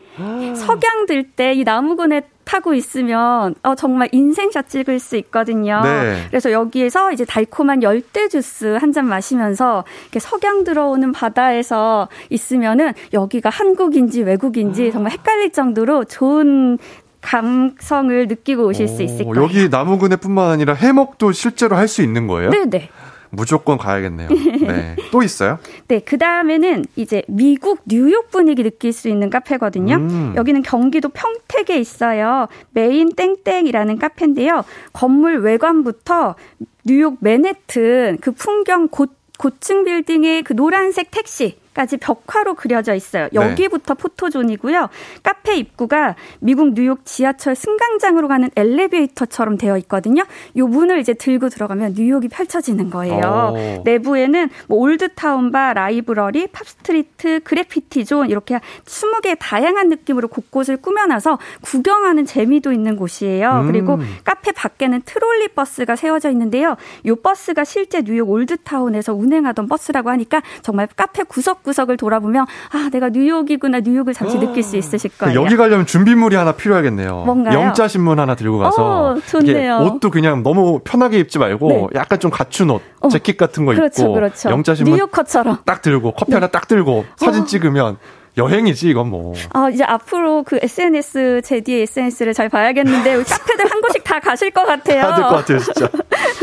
[0.54, 5.80] 석양 들 때 이 나무근에 타고 있으면 어, 정말 인생샷 찍을 수 있거든요.
[5.82, 6.22] 네.
[6.28, 13.48] 그래서 여기에서 이제 달콤한 열대 주스 한 잔 마시면서 이렇게 석양 들어오는 바다에서 있으면은 여기가
[13.50, 16.78] 한국인지 외국인지 정말 헷갈릴 정도로 좋은
[17.24, 19.42] 감성을 느끼고 오실 오, 수 있을 거예요.
[19.42, 22.50] 여기 나무근해뿐만 아니라 해먹도 실제로 할 수 있는 거예요?
[22.50, 22.88] 네네.
[23.30, 24.28] 무조건 가야겠네요.
[24.62, 24.96] 네.
[25.10, 25.58] 또 있어요?
[25.88, 29.96] 네, 그 다음에는 이제 미국 뉴욕 분위기 느낄 수 있는 카페거든요.
[29.96, 30.32] 음.
[30.36, 32.46] 여기는 경기도 평택에 있어요.
[32.70, 34.64] 메인 땡땡이라는 카페인데요.
[34.92, 36.36] 건물 외관부터
[36.84, 39.06] 뉴욕 맨해튼 그 풍경 고,
[39.38, 43.28] 고층 빌딩의 그 노란색 택시 까지 벽화로 그려져 있어요.
[43.32, 43.40] 네.
[43.40, 44.02] 여기부터 네.
[44.02, 44.88] 포토존이고요.
[45.22, 50.24] 카페 입구가 미국 뉴욕 지하철 승강장으로 가는 엘리베이터처럼 되어 있거든요.
[50.56, 53.54] 요 문을 이제 열고 들어가면 뉴욕이 펼쳐지는 거예요.
[53.54, 53.82] 오.
[53.84, 60.76] 내부에는 뭐 Old Town Bar, Library, Pop Street, Graffiti Zone 이렇게 20개 다양한 느낌으로 곳곳을
[60.76, 63.62] 꾸며놔서 구경하는 재미도 있는 곳이에요.
[63.62, 63.66] 음.
[63.66, 66.76] 그리고 카페 밖에는 트롤리 버스가 세워져 있는데요.
[67.06, 72.90] 요 버스가 실제 뉴욕 old town에서 운행하던 버스라고 하니까 정말 카페 구석 구석구석을 돌아보면 아
[72.92, 75.42] 내가 뉴욕이구나 뉴욕을 잠시 느낄 수 있으실 거예요.
[75.42, 77.24] 여기 가려면 준비물이 하나 필요하겠네요.
[77.24, 77.58] 뭔가요?
[77.58, 79.78] 영자 신문 하나 들고 가서 오, 좋네요.
[79.78, 81.86] 옷도 그냥 너무 편하게 입지 말고 네.
[81.94, 83.08] 약간 좀 갖춘 옷, 어.
[83.08, 84.50] 재킷 같은 거 그렇죠, 입고 그렇죠.
[84.50, 86.36] 영자 신문 뉴요커처럼 딱 들고 커피 네.
[86.36, 87.46] 하나 딱 들고 사진 어.
[87.46, 87.96] 찍으면
[88.36, 89.32] 여행이지 이건 뭐.
[89.52, 94.64] 아 이제 앞으로 그 SNS 제디의 SNS를 잘 봐야겠는데 카페들 한 곳씩 다 가실 것
[94.66, 95.02] 같아요.
[95.02, 95.88] 다될 것 같아요 진짜.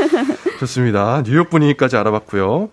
[0.60, 1.22] 좋습니다.
[1.26, 2.70] 뉴욕 분위기까지 알아봤고요.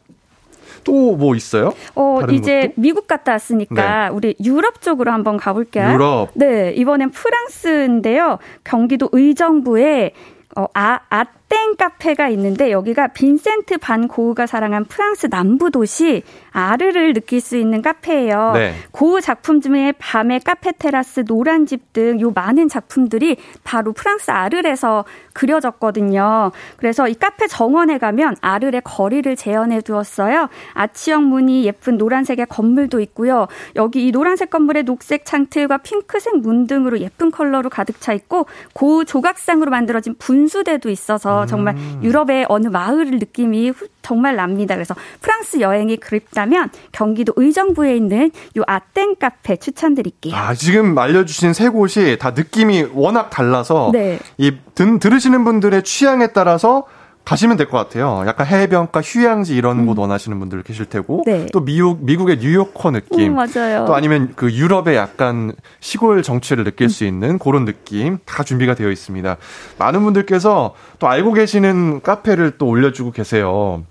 [0.88, 1.74] 또 뭐 있어요?
[1.94, 2.72] 어, 이제 것도?
[2.76, 4.14] 미국 갔다 왔으니까 네.
[4.14, 5.92] 우리 유럽 쪽으로 한번 가볼게요.
[5.92, 6.30] 유럽.
[6.34, 8.38] 네, 이번엔 프랑스인데요.
[8.64, 10.12] 경기도 의정부에
[10.56, 17.14] 어, 아, 아 땡 카페가 있는데 여기가 빈센트 반 고흐가 사랑한 프랑스 남부 도시 아르를
[17.14, 18.52] 느낄 수 있는 카페예요.
[18.54, 18.74] 네.
[18.90, 25.04] 고흐 작품 중에 밤의 카페 테라스, 노란 집 등 요 많은 작품들이 바로 프랑스 아르에서
[25.32, 26.52] 그려졌거든요.
[26.76, 30.48] 그래서 이 카페 정원에 가면 아르의 거리를 재현해 두었어요.
[30.74, 33.46] 아치형 문이 예쁜 노란색의 건물도 있고요.
[33.76, 39.04] 여기 이 노란색 건물에 녹색 창틀과 핑크색 문 등으로 예쁜 컬러로 가득 차 있고 고흐
[39.04, 42.00] 조각상으로 만들어진 분수대도 있어서 정말 음.
[42.02, 43.72] 유럽의 어느 마을 느낌이
[44.02, 44.74] 정말 납니다.
[44.74, 50.34] 그래서 프랑스 여행이 그립다면 경기도 의정부에 있는 요 아땡 카페 추천드릴게요.
[50.34, 54.18] 아, 지금 알려주신 세 곳이 다 느낌이 워낙 달라서 네.
[54.38, 56.84] 이 든, 들으시는 분들의 취향에 따라서
[57.28, 58.24] 가시면 될 것 같아요.
[58.26, 59.86] 약간 해변가, 휴양지 이런 음.
[59.86, 61.44] 곳 원하시는 분들 계실 테고 네.
[61.52, 63.84] 또 미국 미국의 뉴요커 느낌, 음, 맞아요.
[63.84, 66.88] 또 아니면 그 유럽의 약간 시골 정취를 느낄 음.
[66.88, 69.36] 수 있는 그런 느낌 다 준비가 되어 있습니다.
[69.78, 73.82] 많은 분들께서 또 알고 계시는 카페를 또 올려주고 계세요.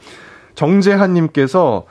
[0.55, 1.83] 정재한님께서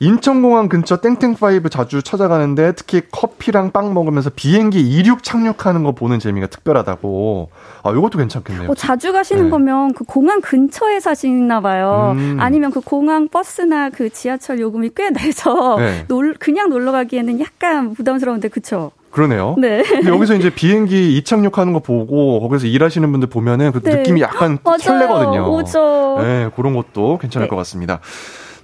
[0.00, 6.46] 인천공항 근처 땡땡파이브 자주 찾아가는데 특히 커피랑 빵 먹으면서 비행기 이륙 착륙하는 거 보는 재미가
[6.46, 7.50] 특별하다고.
[7.82, 8.70] 아, 요것도 괜찮겠네요.
[8.70, 9.50] 어, 자주 가시는 네.
[9.50, 12.14] 거면 그 공항 근처에 사시나 봐요.
[12.16, 12.36] 음.
[12.38, 16.04] 아니면 그 공항 버스나 그 지하철 요금이 꽤 내서 네.
[16.06, 18.92] 놀, 그냥 놀러 가기에는 약간 부담스러운데 그쵸?
[19.10, 19.56] 그러네요.
[19.58, 19.82] 네.
[19.82, 23.96] 근데 여기서 이제 비행기 이착륙하는 거 보고 거기서 일하시는 분들 보면은 그 네.
[23.96, 24.58] 느낌이 약간.
[24.78, 25.50] 설레거든요.
[25.50, 26.18] 오죠.
[26.20, 27.50] 네, 그런 것도 괜찮을 네.
[27.50, 28.00] 것 같습니다.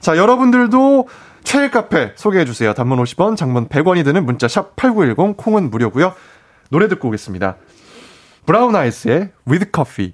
[0.05, 1.09] 자, 여러분들도
[1.45, 2.75] 최일 카페 소개해 주세요.
[2.75, 6.13] 단문 50원, 장문 100원이 드는 문자 샵 8910 콩은 무료고요.
[6.69, 7.57] 노래 듣고 오겠습니다.
[8.45, 10.13] 브라운 아이즈의 With Coffee.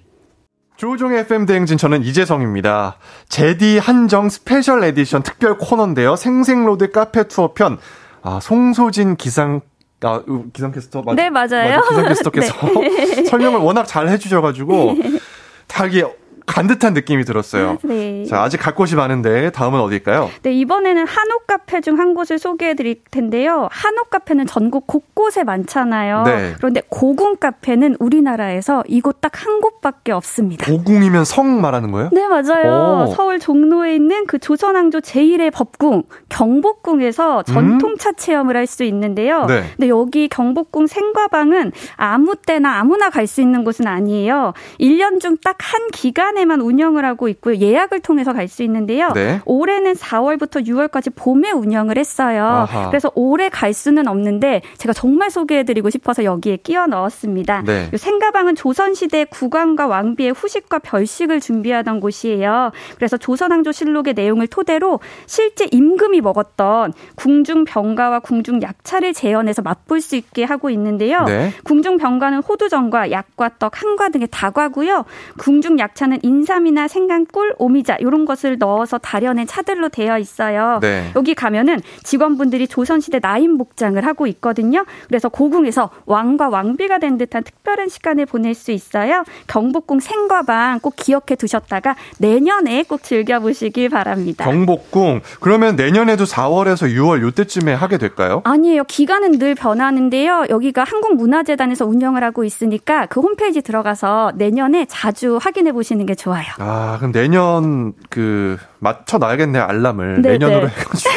[0.77, 2.99] 조우종의 FM 대행진 저는 이재성입니다.
[3.29, 6.15] 재디 한정 special edition 특별 코너인데요.
[6.15, 7.77] 생생로드 카페 투어 편.
[8.23, 9.61] 아, 송소진 기상
[10.03, 10.23] 아,
[10.53, 11.81] 기상캐스터 맞, 네, 맞아요.
[11.81, 13.25] 맞아, 기상캐스터께서 네.
[13.27, 14.95] 설명을 워낙 잘 해주셔가지고
[15.67, 16.05] 다 이게
[16.51, 17.71] 간 듯한 느낌이 들었어요.
[17.71, 18.25] 아, 네.
[18.25, 20.31] 자, 아직 갈 곳이 많은데 다음은 어디일까요?
[20.43, 23.69] 네, 이번에는 한옥 카페 중 한 곳을 소개해 드릴 텐데요.
[23.71, 26.23] 한옥 카페는 전국 곳곳에 많잖아요.
[26.25, 26.55] 네.
[26.57, 30.67] 그런데 고궁 카페는 우리나라에서 이곳 딱 한 곳밖에 없습니다.
[30.67, 32.11] 고궁이면 성 말하는 거예요?
[32.13, 33.07] 네, 맞아요.
[33.09, 33.13] 오.
[33.15, 38.15] 서울 종로에 있는 그 조선왕조 제1의 법궁, 경복궁에서 전통차 음?
[38.17, 39.47] 체험을 할 수 있는데요.
[39.47, 39.65] 네.
[39.77, 44.53] 근데 여기 경복궁 생과방은 아무 때나 아무나 갈 수 있는 곳은 아니에요.
[44.81, 47.57] 1년 중 딱 한 기간에 시간에만 운영을 하고 있고요.
[47.57, 49.13] 예약을 통해서 갈 수 있는데요.
[49.13, 49.41] 네.
[49.45, 52.43] 올해는 4월부터 6월까지 봄에 운영을 했어요.
[52.43, 52.89] 아하.
[52.89, 57.63] 그래서 올해 갈 수는 없는데 제가 정말 소개해드리고 싶어서 여기에 끼워 넣었습니다.
[57.65, 57.89] 네.
[57.95, 62.73] 생가방은 조선시대 국왕과 왕비의 후식과 별식을 준비하던 곳이에요.
[62.97, 70.17] 그래서 조선왕조 실록의 내용을 토대로 실제 임금이 먹었던 궁중 병가와 궁중 약차를 재현해서 맛볼 수
[70.17, 71.23] 있게 하고 있는데요.
[71.25, 71.53] 네.
[71.63, 75.05] 궁중 병가는 호두전과 약과 떡, 한과 등의 다과고요.
[75.39, 80.79] 궁중 약차는 인삼이나 생강 꿀, 오미자 이런 것을 넣어서 다려낸 차들로 되어 있어요.
[80.81, 81.11] 네.
[81.17, 84.85] 여기 가면은 직원분들이 조선시대 나인 복장을 하고 있거든요.
[85.09, 89.25] 그래서 고궁에서 왕과 왕비가 된 듯한 특별한 시간을 보낼 수 있어요.
[89.49, 94.45] 경복궁 생과방 꼭 기억해 두셨다가 내년에 꼭 즐겨보시길 바랍니다.
[94.45, 98.43] 경복궁 그러면 내년에도 4월에서 6월 요때쯤에 하게 될까요?
[98.45, 98.85] 아니에요.
[98.85, 100.47] 기간은 늘 변하는데요.
[100.49, 106.45] 여기가 한국문화재단에서 운영을 하고 있으니까 그 홈페이지 들어가서 내년에 자주 확인해 보시는 게게 좋아요.
[106.59, 110.23] 아, 그럼 내년 그 맞춰 놔야겠네요, 알람을.
[110.23, 110.73] 네, 내년으로 네.
[110.75, 111.11] 해가지고.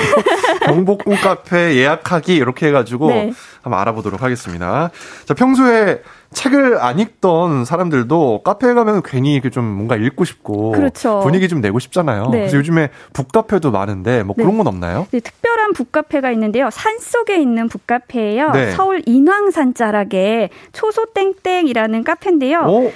[0.66, 3.34] 경복궁 카페 예약하기 이렇게 해 가지고 네.
[3.62, 4.92] 한번 알아보도록 하겠습니다.
[5.26, 11.20] 자, 평소에 책을 안 읽던 사람들도 카페에 가면 괜히 이렇게 좀 뭔가 읽고 싶고 그렇죠.
[11.22, 12.30] 분위기 좀 내고 싶잖아요.
[12.30, 12.40] 네.
[12.40, 14.44] 그래서 요즘에 북카페도 많은데 뭐 네.
[14.44, 15.08] 그런 건 없나요?
[15.12, 16.70] 네, 특별한 북카페가 있는데요.
[16.72, 18.52] 산 속에 있는 북카페예요.
[18.52, 18.72] 네.
[18.72, 22.60] 서울 인왕산 자락에 초소땡땡이라는 카페인데요.
[22.62, 22.92] 오?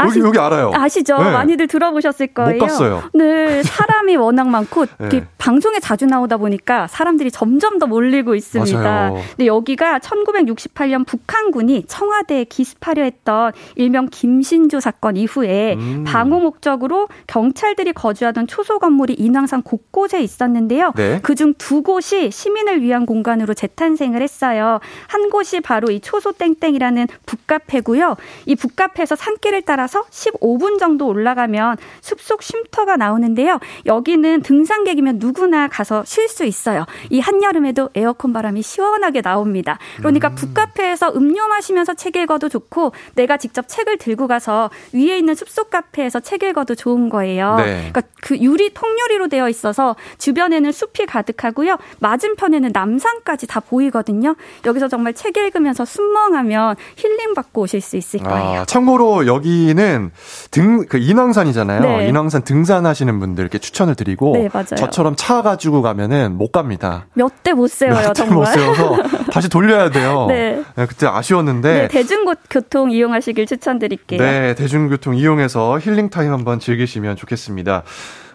[0.00, 0.70] 아시, 여기, 여기 알아요.
[0.74, 1.18] 아시죠?
[1.18, 1.30] 네.
[1.30, 2.58] 많이들 들어보셨을 거예요.
[2.58, 3.02] 못 갔어요.
[3.14, 5.24] 네, 사람이 워낙 많고 네.
[5.38, 8.78] 방송에 자주 나오다 보니까 사람들이 점점 더 몰리고 있습니다.
[8.80, 9.14] 맞아요.
[9.36, 16.04] 근데 여기가 1968년 북한군이 청와대에 기습하려 했던 일명 김신조 사건 이후에 음.
[16.06, 20.92] 방호 목적으로 경찰들이 거주하던 초소 건물이 인왕산 곳곳에 있었는데요.
[20.96, 21.20] 네.
[21.22, 24.80] 그중 두 곳이 시민을 위한 공간으로 재탄생을 했어요.
[25.08, 28.16] 한 곳이 바로 이 초소 땡땡이라는 북카페고요.
[28.46, 33.58] 이 북카페에서 산길을 따라 올라가서 15분 정도 올라가면 숲속 쉼터가 나오는데요.
[33.84, 36.86] 여기는 등산객이면 누구나 가서 쉴 수 있어요.
[37.10, 39.78] 이 한여름에도 에어컨 바람이 시원하게 나옵니다.
[39.98, 40.34] 그러니까 음.
[40.36, 46.20] 북카페에서 음료 마시면서 책 읽어도 좋고 내가 직접 책을 들고 가서 위에 있는 숲속 카페에서
[46.20, 47.56] 책 읽어도 좋은 거예요.
[47.56, 47.90] 네.
[47.90, 51.76] 그러니까 그 유리 통유리로 되어 있어서 주변에는 숲이 가득하고요.
[51.98, 54.36] 맞은편에는 남산까지 다 보이거든요.
[54.64, 58.60] 여기서 정말 책 읽으면서 순멍하면 힐링 받고 오실 수 있을 거예요.
[58.60, 60.10] 아, 참고로 여기는 저희는
[60.50, 61.80] 등, 그 인왕산이잖아요.
[61.80, 62.08] 네.
[62.08, 64.32] 인왕산 등산하시는 분들께 추천을 드리고.
[64.34, 67.06] 네, 저처럼 차 가지고 가면은 못 갑니다.
[67.14, 68.36] 몇 대 못 세워요, 정말.
[68.36, 69.02] 못 세워서
[69.32, 70.26] 다시 돌려야 돼요.
[70.28, 70.62] 네.
[70.76, 70.86] 네.
[70.86, 71.72] 그때 아쉬웠는데.
[71.74, 74.20] 네, 대중교통 이용하시길 추천드릴게요.
[74.20, 77.82] 네, 대중교통 이용해서 힐링타임 한번 즐기시면 좋겠습니다.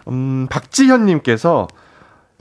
[0.08, 1.68] 음, 박지현님께서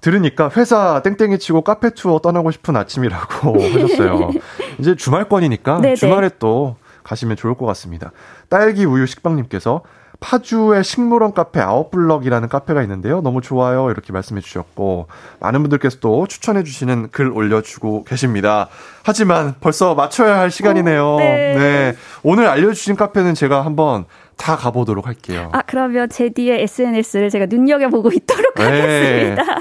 [0.01, 4.31] 들으니까 회사 땡땡이 치고 카페 투어 떠나고 싶은 아침이라고 하셨어요.
[4.79, 5.95] 이제 주말권이니까 네네.
[5.95, 6.75] 주말에 또
[7.05, 8.11] 가시면 좋을 것 같습니다.
[8.49, 9.81] 딸기 우유 식빵님께서
[10.19, 13.21] 파주의 식물원 카페 아웃블럭이라는 카페가 있는데요.
[13.21, 13.91] 너무 좋아요.
[13.91, 15.07] 이렇게 말씀해 주셨고,
[15.39, 18.69] 많은 분들께서 또 추천해 주시는 글 올려주고 계십니다.
[19.03, 21.15] 하지만 벌써 마쳐야 할 시간이네요.
[21.15, 21.53] 오, 네.
[21.55, 21.95] 네.
[22.23, 24.05] 오늘 알려주신 카페는 제가 한번
[24.37, 25.49] 다 가보도록 할게요.
[25.53, 28.63] 아, 그러면 제디의 SNS를 제가 눈여겨보고 있도록 네.
[28.63, 29.59] 하겠습니다.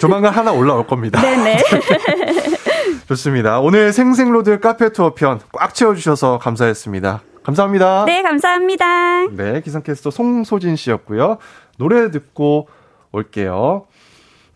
[0.00, 1.20] 조만간 하나 올라올 겁니다.
[1.22, 1.62] 네네.
[3.08, 3.60] 좋습니다.
[3.60, 7.22] 오늘 생생로드 카페 투어 편 꽉 채워주셔서 감사했습니다.
[7.42, 8.04] 감사합니다.
[8.04, 9.26] 네, 감사합니다.
[9.28, 11.38] 네, 기상캐스터 송소진 씨였고요.
[11.78, 12.68] 노래 듣고
[13.12, 13.86] 올게요.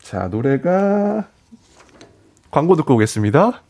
[0.02, 1.26] 자, 노래가
[2.50, 3.62] 광고 듣고 오겠습니다.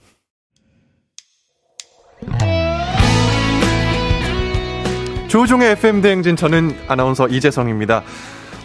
[5.29, 8.03] 조종의 FM 대행진 저는 아나운서 이재성입니다.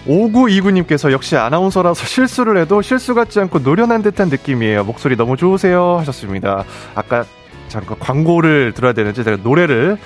[0.07, 4.83] 5929님께서 역시 아나운서라서 실수를 해도 실수 같지 않고 노련한 듯한 느낌이에요.
[4.83, 5.97] 목소리 너무 좋으세요.
[5.99, 6.63] 하셨습니다.
[6.95, 7.25] 아까
[7.67, 9.97] 잠깐 광고를 들어야 되는지 제가 노래를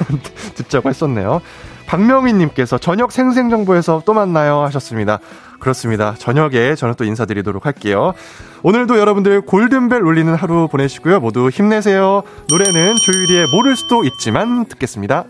[0.54, 1.40] 듣자고 했었네요.
[1.86, 5.18] 박명희님께서 저녁 생생정보에서 또 만나요 하셨습니다.
[5.58, 6.14] 그렇습니다.
[6.16, 8.14] 저녁에 저는 또 인사드리도록 할게요.
[8.62, 11.20] 오늘도 여러분들 골든벨 울리는 하루 보내시고요.
[11.20, 12.22] 모두 힘내세요.
[12.48, 15.24] 노래는 조유리의 모를 수도 있지만 듣겠습니다.